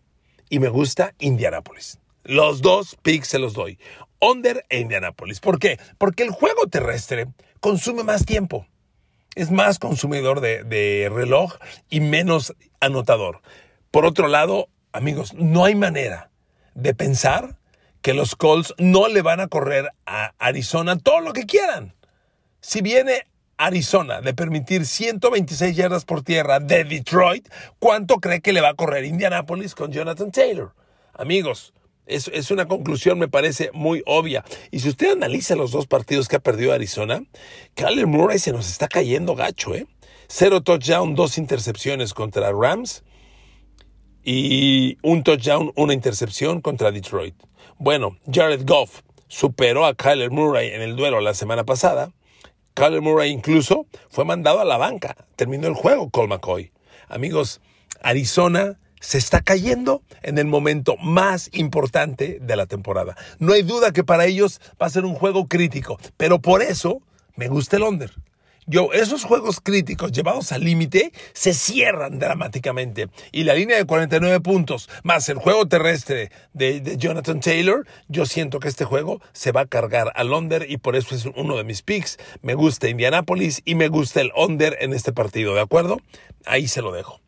y 0.51 0.59
me 0.59 0.69
gusta 0.69 1.15
Indianapolis. 1.19 1.99
Los 2.25 2.61
dos 2.61 2.97
picks 3.01 3.29
se 3.29 3.39
los 3.39 3.55
doy. 3.55 3.79
Under 4.21 4.67
e 4.69 4.81
Indianapolis. 4.81 5.41
¿Por 5.41 5.59
qué? 5.59 5.79
Porque 5.97 6.25
el 6.25 6.31
juego 6.31 6.67
terrestre 6.67 7.29
consume 7.61 8.05
más 8.05 8.27
tiempo. 8.27 8.67
Es 9.35 9.51
más 9.51 9.79
consumidor 9.79 10.41
de, 10.41 10.65
de 10.65 11.09
reloj 11.11 11.57
y 11.89 12.01
menos 12.01 12.55
anotador. 12.81 13.41
Por 13.91 14.05
otro 14.05 14.29
lado, 14.29 14.69
amigos, 14.93 15.33
no 15.33 15.65
hay 15.65 15.75
manera 15.75 16.31
de 16.75 16.95
pensar 16.95 17.57
que 18.03 18.13
los 18.13 18.37
Colts 18.37 18.75
no 18.77 19.09
le 19.09 19.23
van 19.23 19.41
a 19.41 19.49
correr 19.49 19.91
a 20.05 20.35
Arizona 20.39 20.99
todo 20.99 21.21
lo 21.21 21.33
que 21.33 21.47
quieran. 21.47 21.95
Si 22.61 22.83
viene 22.83 23.27
Arizona 23.61 24.23
de 24.23 24.33
permitir 24.33 24.87
126 24.87 25.77
yardas 25.77 26.07
por 26.07 26.23
tierra 26.23 26.61
de 26.61 26.85
Detroit, 26.85 27.47
¿cuánto 27.79 28.17
cree 28.17 28.41
que 28.41 28.55
le 28.55 28.63
va 28.63 28.71
a 28.71 28.75
correr 28.75 29.05
Indianapolis 29.05 29.75
con 29.75 29.93
Jonathan 29.93 30.31
Taylor? 30.33 30.75
Amigos, 31.13 31.75
Es, 32.07 32.29
es, 32.33 32.51
una 32.51 32.67
conclusión, 32.67 33.19
me 33.19 33.29
parece 33.29 33.71
muy 33.73 34.03
obvia. 34.07 34.45
Y 34.71 34.81
si 34.81 34.89
usted 34.89 35.13
analiza 35.13 35.55
los 35.55 35.71
dos 35.71 35.87
partidos 35.87 36.27
que 36.27 36.37
ha 36.37 36.41
perdido 36.41 36.73
Arizona, 36.73 37.23
Kyler 37.75 38.07
Murray 38.07 38.39
se 38.39 38.51
nos 38.51 38.69
está 38.69 38.89
cayendo 38.89 39.37
gacho, 39.37 39.75
¿eh? 39.75 39.87
Cero 40.27 40.63
touchdown, 40.63 41.15
dos 41.15 41.37
intercepciones 41.37 42.15
contra 42.15 42.51
Rams 42.53 43.05
y 44.25 44.97
un 45.03 45.23
touchdown, 45.23 45.71
una 45.77 45.93
intercepción 45.93 46.63
contra 46.63 46.91
Detroit. 46.91 47.35
Bueno, 47.79 48.17
Jared 48.33 48.63
Goff 48.65 49.03
superó 49.29 49.85
a 49.85 49.95
Kyler 49.95 50.31
Murray 50.31 50.71
en 50.71 50.81
el 50.81 50.97
duelo 50.97 51.21
la 51.21 51.35
semana 51.35 51.65
pasada. 51.65 52.11
Kyler 52.75 53.01
Murray 53.01 53.31
incluso 53.31 53.87
fue 54.09 54.25
mandado 54.25 54.61
a 54.61 54.65
la 54.65 54.77
banca. 54.77 55.17
Terminó 55.37 55.67
el 55.67 55.75
juego 55.75 56.11
Cole 56.11 56.29
McCoy. 56.29 56.73
Amigos, 57.09 57.61
Arizona 58.03 58.79
se 59.01 59.19
está 59.19 59.41
cayendo 59.41 60.03
en 60.23 60.39
el 60.39 60.47
momento 60.47 60.97
más 60.99 61.51
importante 61.53 62.39
de 62.41 62.57
la 62.57 62.67
temporada. 62.67 63.17
No 63.39 63.55
hay 63.55 63.63
duda 63.63 63.93
que 63.93 64.05
para 64.05 64.27
ellos 64.27 64.61
va 64.81 64.87
a 64.87 64.91
ser 64.91 65.05
un 65.05 65.15
juego 65.15 65.49
crítico, 65.49 65.99
pero 66.17 66.41
por 66.41 66.63
eso 66.63 67.03
me 67.35 67.49
gusta 67.49 67.77
el 67.77 67.83
under. 67.83 68.13
Yo, 68.71 68.93
esos 68.93 69.25
juegos 69.25 69.59
críticos 69.61 70.13
llevados 70.13 70.53
al 70.53 70.63
límite 70.63 71.11
se 71.33 71.55
cierran 71.55 72.21
dramáticamente. 72.21 73.09
Y 73.33 73.43
la 73.43 73.55
línea 73.55 73.77
de 73.77 73.85
49 73.85 74.39
puntos, 74.39 74.89
más 75.03 75.29
el 75.29 75.39
juego 75.39 75.67
terrestre 75.67 76.31
de, 76.53 76.97
Jonathan 76.97 77.41
Taylor, 77.41 77.85
yo 78.07 78.27
siento 78.27 78.61
que 78.61 78.69
este 78.69 78.85
juego 78.85 79.21
se 79.33 79.51
va 79.51 79.63
a 79.63 79.67
cargar 79.67 80.13
al 80.15 80.33
under 80.33 80.71
y 80.71 80.77
por 80.77 80.95
eso 80.95 81.17
es 81.17 81.27
uno 81.27 81.57
de 81.57 81.65
mis 81.65 81.83
picks. 81.83 82.19
Me 82.43 82.55
gusta 82.55 82.89
Indianapolis 82.89 83.61
y 83.65 83.75
me 83.75 83.89
gusta 83.89 84.21
el 84.21 84.31
under 84.37 84.77
en 84.81 84.93
este 84.93 85.13
partido, 85.13 85.53
¿de 85.53 85.63
acuerdo? 85.63 85.97
Ahí 86.47 86.69
se 86.69 86.81
lo 86.81 86.93
dejo. 86.93 87.21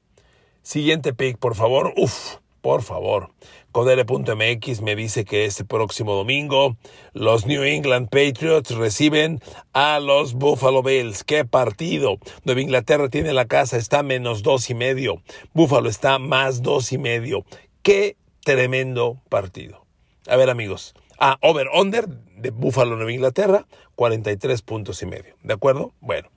Siguiente 0.62 1.12
pick, 1.12 1.38
por 1.38 1.56
favor. 1.56 1.92
Uf, 1.96 2.36
por 2.60 2.82
favor. 2.82 3.32
Codere.mx 3.72 4.82
me 4.82 4.94
dice 4.94 5.24
que 5.24 5.46
este 5.46 5.64
próximo 5.64 6.14
domingo 6.14 6.76
los 7.14 7.46
New 7.46 7.62
England 7.62 8.10
Patriots 8.10 8.70
reciben 8.76 9.40
a 9.72 9.98
los 9.98 10.34
Buffalo 10.34 10.82
Bills. 10.82 11.24
¡Qué 11.24 11.46
partido! 11.46 12.18
Nueva 12.44 12.60
Inglaterra 12.60 13.08
tiene 13.08 13.32
la 13.32 13.46
casa, 13.46 13.78
está 13.78 14.02
menos 14.02 14.42
dos 14.42 14.68
y 14.68 14.74
medio. 14.74 15.22
Buffalo 15.54 15.88
está 15.88 16.18
más 16.18 16.60
dos 16.60 16.92
y 16.92 16.98
medio. 16.98 17.46
¡Qué 17.82 18.18
tremendo 18.44 19.22
partido! 19.30 19.86
A 20.28 20.36
ver, 20.36 20.50
amigos. 20.50 20.94
Ah, 21.18 21.38
over-under 21.40 22.08
de 22.08 22.50
Buffalo 22.50 22.96
Nueva 22.96 23.12
Inglaterra, 23.12 23.66
43 23.94 24.60
puntos 24.62 25.00
y 25.02 25.06
medio. 25.06 25.34
¿De 25.42 25.54
acuerdo? 25.54 25.94
Bueno. 26.00 26.28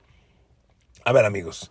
A 1.04 1.12
ver, 1.12 1.26
amigos. 1.26 1.70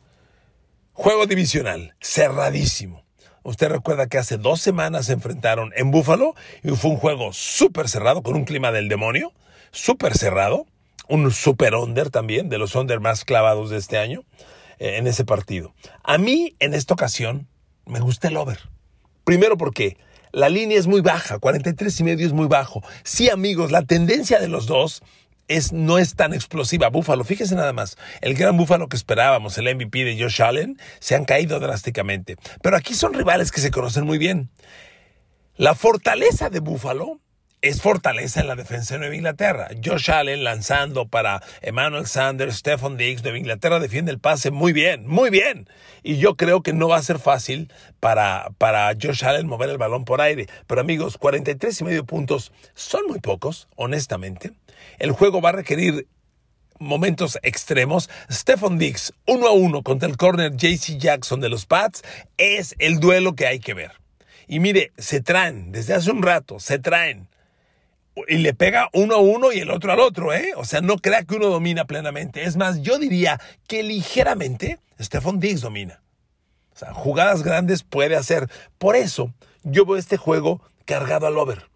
Juego 0.94 1.26
divisional, 1.26 1.96
cerradísimo. 2.00 3.05
Usted 3.46 3.70
recuerda 3.70 4.08
que 4.08 4.18
hace 4.18 4.40
dos 4.40 4.60
semanas 4.60 5.06
se 5.06 5.14
enfrentaron 5.14 5.72
en 5.76 5.92
Búfalo 5.92 6.34
y 6.64 6.72
fue 6.72 6.90
un 6.90 6.98
juego 6.98 7.32
súper 7.32 7.88
cerrado 7.88 8.24
con 8.24 8.36
un 8.36 8.44
clima 8.44 8.72
del 8.72 8.90
demonio, 8.90 9.34
súper 9.70 10.18
cerrado, 10.18 10.66
un 11.08 11.30
super 11.32 11.76
under 11.76 12.10
también, 12.10 12.50
de 12.50 12.58
los 12.58 12.74
under 12.74 13.00
más 13.00 13.24
clavados 13.24 13.70
de 13.70 13.78
este 13.78 14.00
año 14.00 14.24
eh, 14.80 14.98
en 14.98 15.06
ese 15.06 15.26
partido. 15.26 15.76
A 16.04 16.18
mí 16.18 16.56
en 16.58 16.74
esta 16.74 16.96
ocasión 16.96 17.48
me 17.86 18.00
gusta 18.00 18.30
el 18.30 18.38
over. 18.38 18.58
Primero 19.26 19.58
porque 19.58 19.98
la 20.32 20.50
línea 20.50 20.80
es 20.80 20.88
muy 20.88 21.02
baja, 21.02 21.38
43 21.38 22.00
y 22.00 22.04
medio 22.04 22.26
es 22.26 22.34
muy 22.34 22.48
bajo. 22.48 22.82
Sí, 23.04 23.30
amigos, 23.30 23.72
la 23.72 23.84
tendencia 23.84 24.40
de 24.40 24.48
los 24.48 24.66
dos 24.66 25.04
es, 25.48 25.74
no 25.74 25.98
es 25.98 26.16
tan 26.16 26.34
explosiva. 26.34 26.90
Búfalo, 26.90 27.24
fíjese 27.24 27.56
nada 27.56 27.74
más, 27.74 27.98
el 28.22 28.36
gran 28.36 28.58
Búfalo 28.58 28.88
que 28.90 28.98
esperábamos, 28.98 29.58
el 29.58 29.74
MVP 29.76 30.04
de 30.04 30.22
Josh 30.22 30.42
Allen, 30.42 30.80
se 31.00 31.16
han 31.16 31.26
caído 31.26 31.60
drásticamente. 31.60 32.36
Pero 32.62 32.78
aquí 32.78 32.94
son 32.94 33.14
rivales 33.14 33.52
que 33.52 33.62
se 33.62 33.72
conocen 33.72 34.06
muy 34.06 34.18
bien. 34.18 34.50
La 35.58 35.76
fortaleza 35.76 36.50
de 36.50 36.60
Búfalo 36.60 37.20
es 37.62 37.82
fortaleza 37.82 38.42
en 38.42 38.48
la 38.48 38.56
defensa 38.56 38.94
de 38.94 39.00
Nueva 39.00 39.16
Inglaterra. 39.16 39.70
Josh 39.84 40.12
Allen 40.12 40.44
lanzando 40.44 41.08
para 41.08 41.42
Emmanuel 41.62 42.06
Sanders, 42.06 42.58
Stephen 42.58 42.96
Diggs. 42.96 43.24
Nueva 43.24 43.40
Inglaterra 43.40 43.80
defiende 43.80 44.12
el 44.12 44.20
pase 44.20 44.52
muy 44.52 44.72
bien, 44.72 45.08
muy 45.08 45.32
bien. 45.32 45.68
Y 46.04 46.18
yo 46.18 46.36
creo 46.36 46.62
que 46.62 46.74
no 46.74 46.88
va 46.88 46.98
a 46.98 47.02
ser 47.02 47.18
fácil 47.18 47.74
para, 48.00 48.52
para 48.60 48.92
Josh 49.02 49.26
Allen 49.26 49.48
mover 49.48 49.72
el 49.72 49.80
balón 49.80 50.06
por 50.06 50.22
aire. 50.22 50.46
Pero 50.68 50.82
amigos, 50.82 51.18
43 51.18 51.82
y 51.82 51.84
medio 51.86 52.06
puntos 52.06 52.52
son 52.76 53.02
muy 53.08 53.20
pocos, 53.20 53.68
honestamente. 53.76 54.52
El 55.00 55.12
juego 55.12 55.42
va 55.42 55.50
a 55.50 55.54
requerir 55.54 56.08
momentos 56.80 57.38
extremos. 57.42 58.10
Stephen 58.32 58.78
Diggs, 58.78 59.14
uno 59.26 59.48
a 59.48 59.52
uno 59.52 59.84
contra 59.84 60.10
el 60.10 60.18
corner 60.18 60.56
JC 60.56 60.98
Jackson 60.98 61.40
de 61.40 61.50
los 61.50 61.66
Pats, 61.66 62.04
es 62.38 62.76
el 62.80 63.00
duelo 63.00 63.36
que 63.36 63.48
hay 63.48 63.60
que 63.60 63.74
ver. 63.74 63.94
Y 64.48 64.60
mire, 64.60 64.92
se 64.98 65.22
traen, 65.22 65.72
desde 65.72 65.94
hace 65.94 66.12
un 66.12 66.22
rato, 66.22 66.60
se 66.60 66.80
traen 66.80 67.28
y 68.28 68.38
le 68.38 68.54
pega 68.54 68.90
uno 68.94 69.16
a 69.16 69.20
uno 69.20 69.52
y 69.52 69.60
el 69.60 69.70
otro 69.70 69.92
al 69.92 70.00
otro, 70.00 70.34
¿eh? 70.34 70.54
O 70.56 70.66
sea, 70.66 70.82
no 70.82 70.98
crea 70.98 71.24
que 71.24 71.36
uno 71.36 71.48
domina 71.48 71.86
plenamente. 71.86 72.44
Es 72.44 72.56
más, 72.56 72.82
yo 72.82 72.98
diría 72.98 73.42
que 73.68 73.84
ligeramente 73.84 74.80
Stephon 75.00 75.40
Diggs 75.40 75.62
domina. 75.62 76.02
O 76.74 76.78
sea, 76.78 76.94
jugadas 76.94 77.44
grandes 77.44 77.84
puede 77.84 78.16
hacer. 78.16 78.50
Por 78.78 78.96
eso, 78.96 79.34
yo 79.64 79.86
veo 79.86 79.98
este 79.98 80.18
juego 80.18 80.62
cargado 80.86 81.28
al 81.28 81.38
over. 81.38 81.70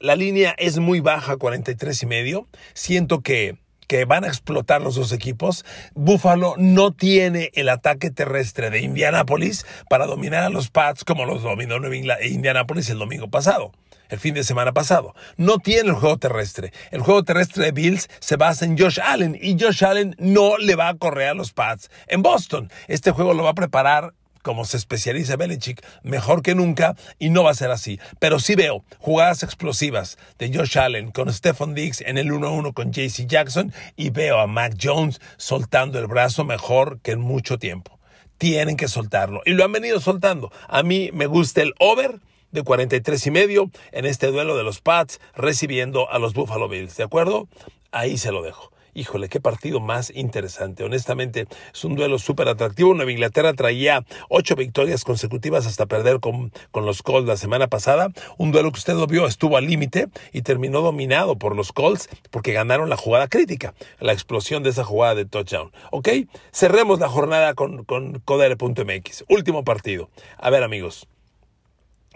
La 0.00 0.16
línea 0.16 0.54
es 0.58 0.78
muy 0.78 1.00
baja, 1.00 1.36
43 1.36 2.02
y 2.02 2.06
medio. 2.06 2.46
Siento 2.74 3.20
que 3.20 3.56
que 3.86 4.04
van 4.04 4.24
a 4.24 4.26
explotar 4.28 4.82
los 4.82 4.96
dos 4.96 5.12
equipos. 5.12 5.64
Buffalo 5.94 6.54
no 6.58 6.92
tiene 6.92 7.50
el 7.54 7.68
ataque 7.68 8.10
terrestre 8.10 8.70
de 8.70 8.80
Indianapolis 8.80 9.64
para 9.88 10.06
dominar 10.06 10.42
a 10.42 10.50
los 10.50 10.70
Pats 10.70 11.04
como 11.04 11.24
los 11.24 11.42
dominó 11.42 11.76
Indianapolis 12.20 12.90
el 12.90 12.98
domingo 12.98 13.30
pasado 13.30 13.72
el 14.08 14.20
fin 14.20 14.34
de 14.34 14.44
semana 14.44 14.72
pasado. 14.72 15.14
No 15.36 15.58
tiene 15.58 15.90
el 15.90 15.96
juego 15.96 16.16
terrestre. 16.18 16.72
El 16.90 17.00
juego 17.00 17.24
terrestre 17.24 17.64
de 17.64 17.72
Bills 17.72 18.08
se 18.20 18.36
basa 18.36 18.64
en 18.64 18.78
Josh 18.78 19.00
Allen 19.02 19.36
y 19.40 19.56
Josh 19.58 19.84
Allen 19.84 20.14
no 20.18 20.58
le 20.58 20.76
va 20.76 20.88
a 20.88 20.96
correr 20.96 21.28
a 21.30 21.34
los 21.34 21.52
Pats 21.52 21.90
en 22.06 22.22
Boston. 22.22 22.70
Este 22.88 23.10
juego 23.10 23.34
lo 23.34 23.42
va 23.42 23.50
a 23.50 23.54
preparar 23.54 24.14
como 24.46 24.64
se 24.64 24.76
especializa 24.76 25.34
Belichick, 25.34 25.84
mejor 26.04 26.40
que 26.40 26.54
nunca 26.54 26.94
y 27.18 27.30
no 27.30 27.42
va 27.42 27.50
a 27.50 27.54
ser 27.54 27.72
así. 27.72 27.98
Pero 28.20 28.38
sí 28.38 28.54
veo 28.54 28.84
jugadas 28.98 29.42
explosivas 29.42 30.18
de 30.38 30.56
Josh 30.56 30.78
Allen 30.78 31.10
con 31.10 31.32
Stephon 31.32 31.74
Diggs 31.74 32.00
en 32.00 32.16
el 32.16 32.30
1-1 32.30 32.72
con 32.72 32.92
JC 32.92 33.26
Jackson 33.26 33.72
y 33.96 34.10
veo 34.10 34.38
a 34.38 34.46
Mac 34.46 34.74
Jones 34.80 35.20
soltando 35.36 35.98
el 35.98 36.06
brazo 36.06 36.44
mejor 36.44 37.00
que 37.00 37.10
en 37.10 37.20
mucho 37.20 37.58
tiempo. 37.58 37.98
Tienen 38.38 38.76
que 38.76 38.86
soltarlo 38.86 39.42
y 39.44 39.50
lo 39.50 39.64
han 39.64 39.72
venido 39.72 39.98
soltando. 39.98 40.52
A 40.68 40.84
mí 40.84 41.10
me 41.12 41.26
gusta 41.26 41.62
el 41.62 41.74
over 41.80 42.20
de 42.52 42.62
43 42.62 43.26
y 43.26 43.30
medio 43.32 43.70
en 43.90 44.04
este 44.04 44.28
duelo 44.28 44.56
de 44.56 44.62
los 44.62 44.80
Pats 44.80 45.20
recibiendo 45.34 46.08
a 46.08 46.20
los 46.20 46.34
Buffalo 46.34 46.68
Bills. 46.68 46.96
¿De 46.96 47.02
acuerdo? 47.02 47.48
Ahí 47.90 48.16
se 48.16 48.30
lo 48.30 48.44
dejo. 48.44 48.70
Híjole, 48.96 49.28
qué 49.28 49.40
partido 49.40 49.78
más 49.78 50.10
interesante. 50.14 50.82
Honestamente, 50.82 51.46
es 51.74 51.84
un 51.84 51.96
duelo 51.96 52.18
súper 52.18 52.48
atractivo. 52.48 52.94
Nueva 52.94 53.12
Inglaterra 53.12 53.52
traía 53.52 54.06
ocho 54.30 54.56
victorias 54.56 55.04
consecutivas 55.04 55.66
hasta 55.66 55.84
perder 55.84 56.18
con, 56.18 56.50
con 56.70 56.86
los 56.86 57.02
Colts 57.02 57.28
la 57.28 57.36
semana 57.36 57.66
pasada. 57.68 58.08
Un 58.38 58.52
duelo 58.52 58.72
que 58.72 58.78
usted 58.78 58.94
lo 58.94 59.06
vio, 59.06 59.26
estuvo 59.26 59.58
al 59.58 59.66
límite 59.66 60.08
y 60.32 60.40
terminó 60.40 60.80
dominado 60.80 61.36
por 61.36 61.54
los 61.54 61.72
Colts 61.72 62.08
porque 62.30 62.54
ganaron 62.54 62.88
la 62.88 62.96
jugada 62.96 63.28
crítica, 63.28 63.74
la 64.00 64.14
explosión 64.14 64.62
de 64.62 64.70
esa 64.70 64.82
jugada 64.82 65.14
de 65.14 65.26
touchdown. 65.26 65.72
¿Ok? 65.90 66.08
Cerremos 66.50 66.98
la 66.98 67.10
jornada 67.10 67.52
con, 67.52 67.84
con 67.84 68.20
Codere.mx. 68.20 69.24
Último 69.28 69.62
partido. 69.62 70.08
A 70.38 70.48
ver, 70.48 70.62
amigos. 70.62 71.06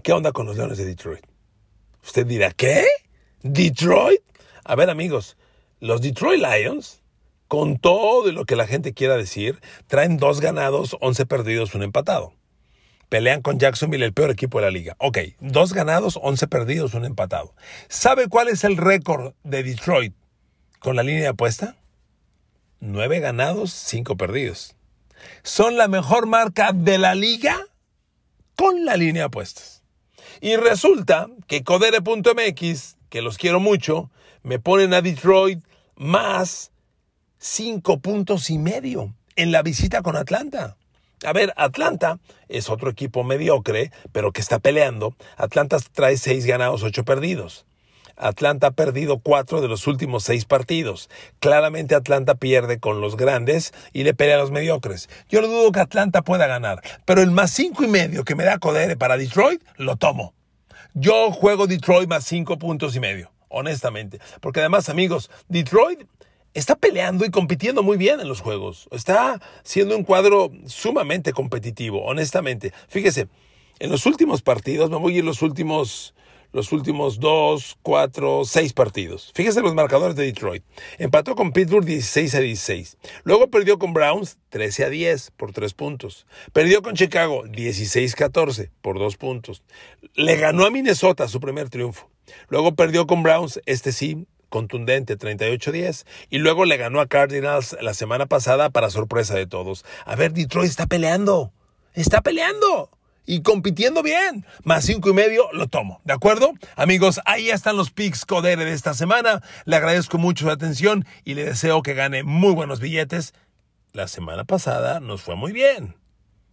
¿Qué 0.03 0.15
onda 0.15 0.33
con 0.33 0.47
los 0.47 0.57
Leones 0.57 0.79
de 0.79 0.87
Detroit? 0.87 1.27
Usted 2.03 2.27
dirá, 2.27 2.53
¿qué? 2.53 2.87
¿Detroit? 3.43 4.23
A 4.65 4.77
ver 4.77 4.89
amigos, 4.89 5.37
los 5.81 6.01
Detroit 6.01 6.43
Lions, 6.43 7.03
con 7.49 7.79
todo 7.79 8.31
lo 8.31 8.45
que 8.45 8.55
la 8.55 8.67
gente 8.67 8.95
quiera 8.95 9.17
decir, 9.17 9.61
traen 9.89 10.19
dos 10.19 10.41
ganados, 10.41 10.97
once 11.01 11.27
perdidos, 11.27 11.75
un 11.75 11.83
empatado. 11.83 12.33
Pelean 13.09 13.43
con 13.43 13.59
Jacksonville, 13.59 14.05
el 14.05 14.13
peor 14.13 14.31
equipo 14.31 14.59
de 14.59 14.67
la 14.67 14.71
liga. 14.71 14.95
Ok, 14.99 15.19
dos 15.41 15.73
ganados, 15.73 16.17
once 16.23 16.47
perdidos, 16.47 16.95
un 16.95 17.05
empatado. 17.05 17.55
¿Sabe 17.89 18.29
cuál 18.29 18.49
es 18.49 18.63
el 18.63 18.77
récord 18.77 19.35
de 19.43 19.65
Detroit 19.65 20.15
con 20.79 20.95
la 20.95 21.03
línea 21.03 21.23
de 21.23 21.29
apuesta? 21.29 21.77
Nueve 22.79 23.19
ganados, 23.19 23.73
cinco 23.73 24.17
perdidos. 24.17 24.77
Son 25.43 25.77
la 25.77 25.89
mejor 25.89 26.27
marca 26.27 26.71
de 26.73 26.99
la 26.99 27.17
liga 27.17 27.57
con 28.55 28.85
la 28.85 28.97
línea 28.97 29.23
de 29.23 29.27
apuestas. 29.27 29.83
Y 30.41 30.55
resulta 30.57 31.29
que 31.49 31.65
Codere.mx, 31.65 32.97
que 33.09 33.23
los 33.23 33.39
quiero 33.39 33.59
mucho, 33.59 34.11
me 34.43 34.59
ponen 34.59 34.95
a 34.95 35.03
Detroit 35.03 35.65
más 36.01 36.73
cinco 37.39 37.99
puntos 37.99 38.49
y 38.49 38.59
medio 38.59 39.15
en 39.37 39.53
la 39.53 39.61
visita 39.61 40.01
con 40.01 40.17
Atlanta. 40.17 40.79
A 41.27 41.35
ver, 41.35 41.53
Atlanta 41.59 42.19
es 42.49 42.71
otro 42.71 42.89
equipo 42.89 43.23
mediocre, 43.23 43.93
pero 44.11 44.33
que 44.33 44.41
está 44.41 44.61
peleando. 44.61 45.15
Atlanta 45.37 45.77
trae 45.93 46.17
seis 46.17 46.47
ganados, 46.47 46.83
ocho 46.83 47.05
perdidos. 47.05 47.67
Atlanta 48.17 48.69
ha 48.69 48.71
perdido 48.71 49.19
cuatro 49.19 49.61
de 49.61 49.69
los 49.69 49.87
últimos 49.87 50.25
seis 50.25 50.47
partidos. 50.47 51.11
Claramente 51.39 51.95
Atlanta 51.95 52.35
pierde 52.35 52.81
con 52.81 53.03
los 53.03 53.19
grandes 53.19 53.75
y 53.93 54.05
le 54.05 54.15
pelea 54.15 54.37
a 54.37 54.41
los 54.41 54.53
mediocres. 54.53 55.11
Yo 55.29 55.43
no 55.43 55.49
dudo 55.49 55.71
que 55.71 55.81
Atlanta 55.81 56.23
pueda 56.23 56.47
ganar, 56.47 56.81
pero 57.05 57.21
el 57.21 57.31
más 57.31 57.51
cinco 57.51 57.85
y 57.85 57.89
medio 57.89 58.25
que 58.25 58.35
me 58.35 58.45
da 58.45 58.59
Codere 58.59 58.97
para 58.97 59.19
Detroit, 59.19 59.63
lo 59.77 59.97
tomo. 59.97 60.33
Yo 60.95 61.31
juego 61.31 61.67
Detroit 61.67 62.09
más 62.09 62.25
cinco 62.25 62.59
puntos 62.59 62.97
y 62.97 63.01
medio, 63.01 63.31
honestamente. 63.51 64.19
Porque 64.41 64.61
además, 64.61 64.89
amigos, 64.89 65.31
Detroit 65.49 66.07
está 66.55 66.75
peleando 66.75 67.25
y 67.25 67.31
compitiendo 67.31 67.83
muy 67.83 67.99
bien 67.99 68.21
en 68.21 68.29
los 68.29 68.41
juegos. 68.41 68.89
Está 68.91 69.41
siendo 69.63 69.97
un 69.97 70.05
cuadro 70.05 70.51
sumamente 70.67 71.33
competitivo, 71.33 72.03
honestamente. 72.05 72.73
Fíjese, 72.89 73.29
en 73.79 73.91
los 73.91 74.07
últimos 74.07 74.43
partidos, 74.43 74.91
me 74.91 74.97
voy 74.97 75.17
a 75.17 75.19
ir 75.19 75.25
los 75.25 75.43
últimos 75.43 76.15
los 76.53 76.73
últimos 76.73 77.21
dos, 77.21 77.79
cuatro, 77.83 78.45
seis 78.45 78.73
partidos. 78.73 79.31
Fíjese 79.35 79.61
los 79.61 79.75
marcadores 79.75 80.17
de 80.17 80.25
Detroit. 80.25 80.65
Empató 80.99 81.35
con 81.35 81.53
Pittsburgh 81.53 81.85
16 81.85 82.35
a 82.35 82.41
16. 82.41 82.99
Luego 83.25 83.51
perdió 83.51 83.79
con 83.79 83.93
Browns 83.93 84.39
13 84.51 84.85
a 84.85 84.89
10 84.91 85.33
por 85.33 85.53
tres 85.53 85.75
puntos. 85.75 86.27
Perdió 86.53 86.83
con 86.83 86.95
Chicago 86.95 87.45
16 87.47 88.15
a 88.15 88.17
14 88.17 88.71
por 88.83 88.99
dos 88.99 89.17
puntos. 89.17 89.63
Le 90.15 90.37
ganó 90.37 90.67
a 90.67 90.71
Minnesota 90.71 91.29
su 91.29 91.41
primer 91.41 91.71
triunfo. 91.71 92.11
Luego 92.49 92.75
perdió 92.75 93.07
con 93.07 93.23
Browns, 93.23 93.61
este 93.67 93.93
sí, 93.93 94.27
contundente 94.49 95.17
38-10 95.17 96.05
y 96.29 96.39
luego 96.39 96.65
le 96.67 96.77
ganó 96.77 97.01
a 97.01 97.07
Cardinals 97.07 97.77
la 97.81 97.95
semana 97.95 98.27
pasada 98.27 98.71
para 98.71 98.91
sorpresa 98.91 99.35
de 99.35 99.47
todos. 99.47 99.85
A 100.05 100.17
ver, 100.17 100.33
Detroit 100.33 100.69
está 100.69 100.87
peleando. 100.87 101.53
Está 101.95 102.21
peleando 102.21 102.91
y 103.27 103.43
compitiendo 103.43 104.03
bien. 104.03 104.47
Más 104.65 104.85
cinco 104.85 105.11
y 105.11 105.15
medio 105.15 105.51
lo 105.53 105.67
tomo. 105.67 106.01
¿De 106.05 106.13
acuerdo? 106.13 106.53
Amigos, 106.77 107.21
ahí 107.25 107.51
están 107.51 107.77
los 107.77 107.91
picks 107.91 108.25
Codere 108.25 108.65
de 108.65 108.73
esta 108.73 108.95
semana. 108.95 109.43
Le 109.65 109.77
agradezco 109.77 110.19
mucho 110.19 110.47
su 110.47 110.51
atención 110.51 111.05
y 111.25 111.35
le 111.35 111.45
deseo 111.45 111.83
que 111.83 111.95
gane 111.95 112.23
muy 112.23 112.55
buenos 112.55 112.81
billetes. 112.81 113.35
La 113.93 114.09
semana 114.09 114.45
pasada 114.45 115.01
nos 115.01 115.23
fue 115.23 115.37
muy 115.37 115.53
bien. 115.53 116.00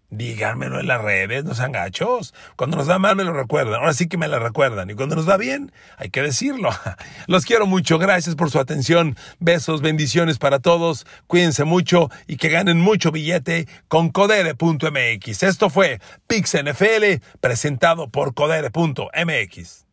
Díganmelo 0.09 0.79
en 0.79 0.87
las 0.87 1.01
redes, 1.01 1.43
no 1.43 1.53
sean 1.53 1.73
gachos. 1.73 2.33
Cuando 2.55 2.77
nos 2.77 2.87
da 2.87 2.97
mal 2.97 3.17
me 3.17 3.25
lo 3.25 3.33
recuerdan. 3.33 3.75
Ahora 3.75 3.93
sí 3.93 4.07
que 4.07 4.17
me 4.17 4.29
lo 4.29 4.39
recuerdan. 4.39 4.89
Y 4.89 4.93
cuando 4.93 5.15
nos 5.17 5.27
va 5.27 5.35
bien, 5.35 5.73
hay 5.97 6.09
que 6.09 6.21
decirlo. 6.21 6.69
Los 7.27 7.45
quiero 7.45 7.65
mucho. 7.65 7.99
Gracias 7.99 8.35
por 8.35 8.49
su 8.49 8.59
atención. 8.59 9.17
Besos, 9.39 9.81
bendiciones 9.81 10.37
para 10.37 10.59
todos. 10.59 11.05
Cuídense 11.27 11.65
mucho 11.65 12.09
y 12.25 12.37
que 12.37 12.47
ganen 12.47 12.79
mucho 12.79 13.11
billete 13.11 13.67
con 13.89 14.09
codere.mx. 14.09 15.43
Esto 15.43 15.69
fue 15.69 15.99
Pix 16.27 16.55
NFL 16.55 17.21
presentado 17.41 18.07
por 18.09 18.33
codere.mx. 18.33 19.86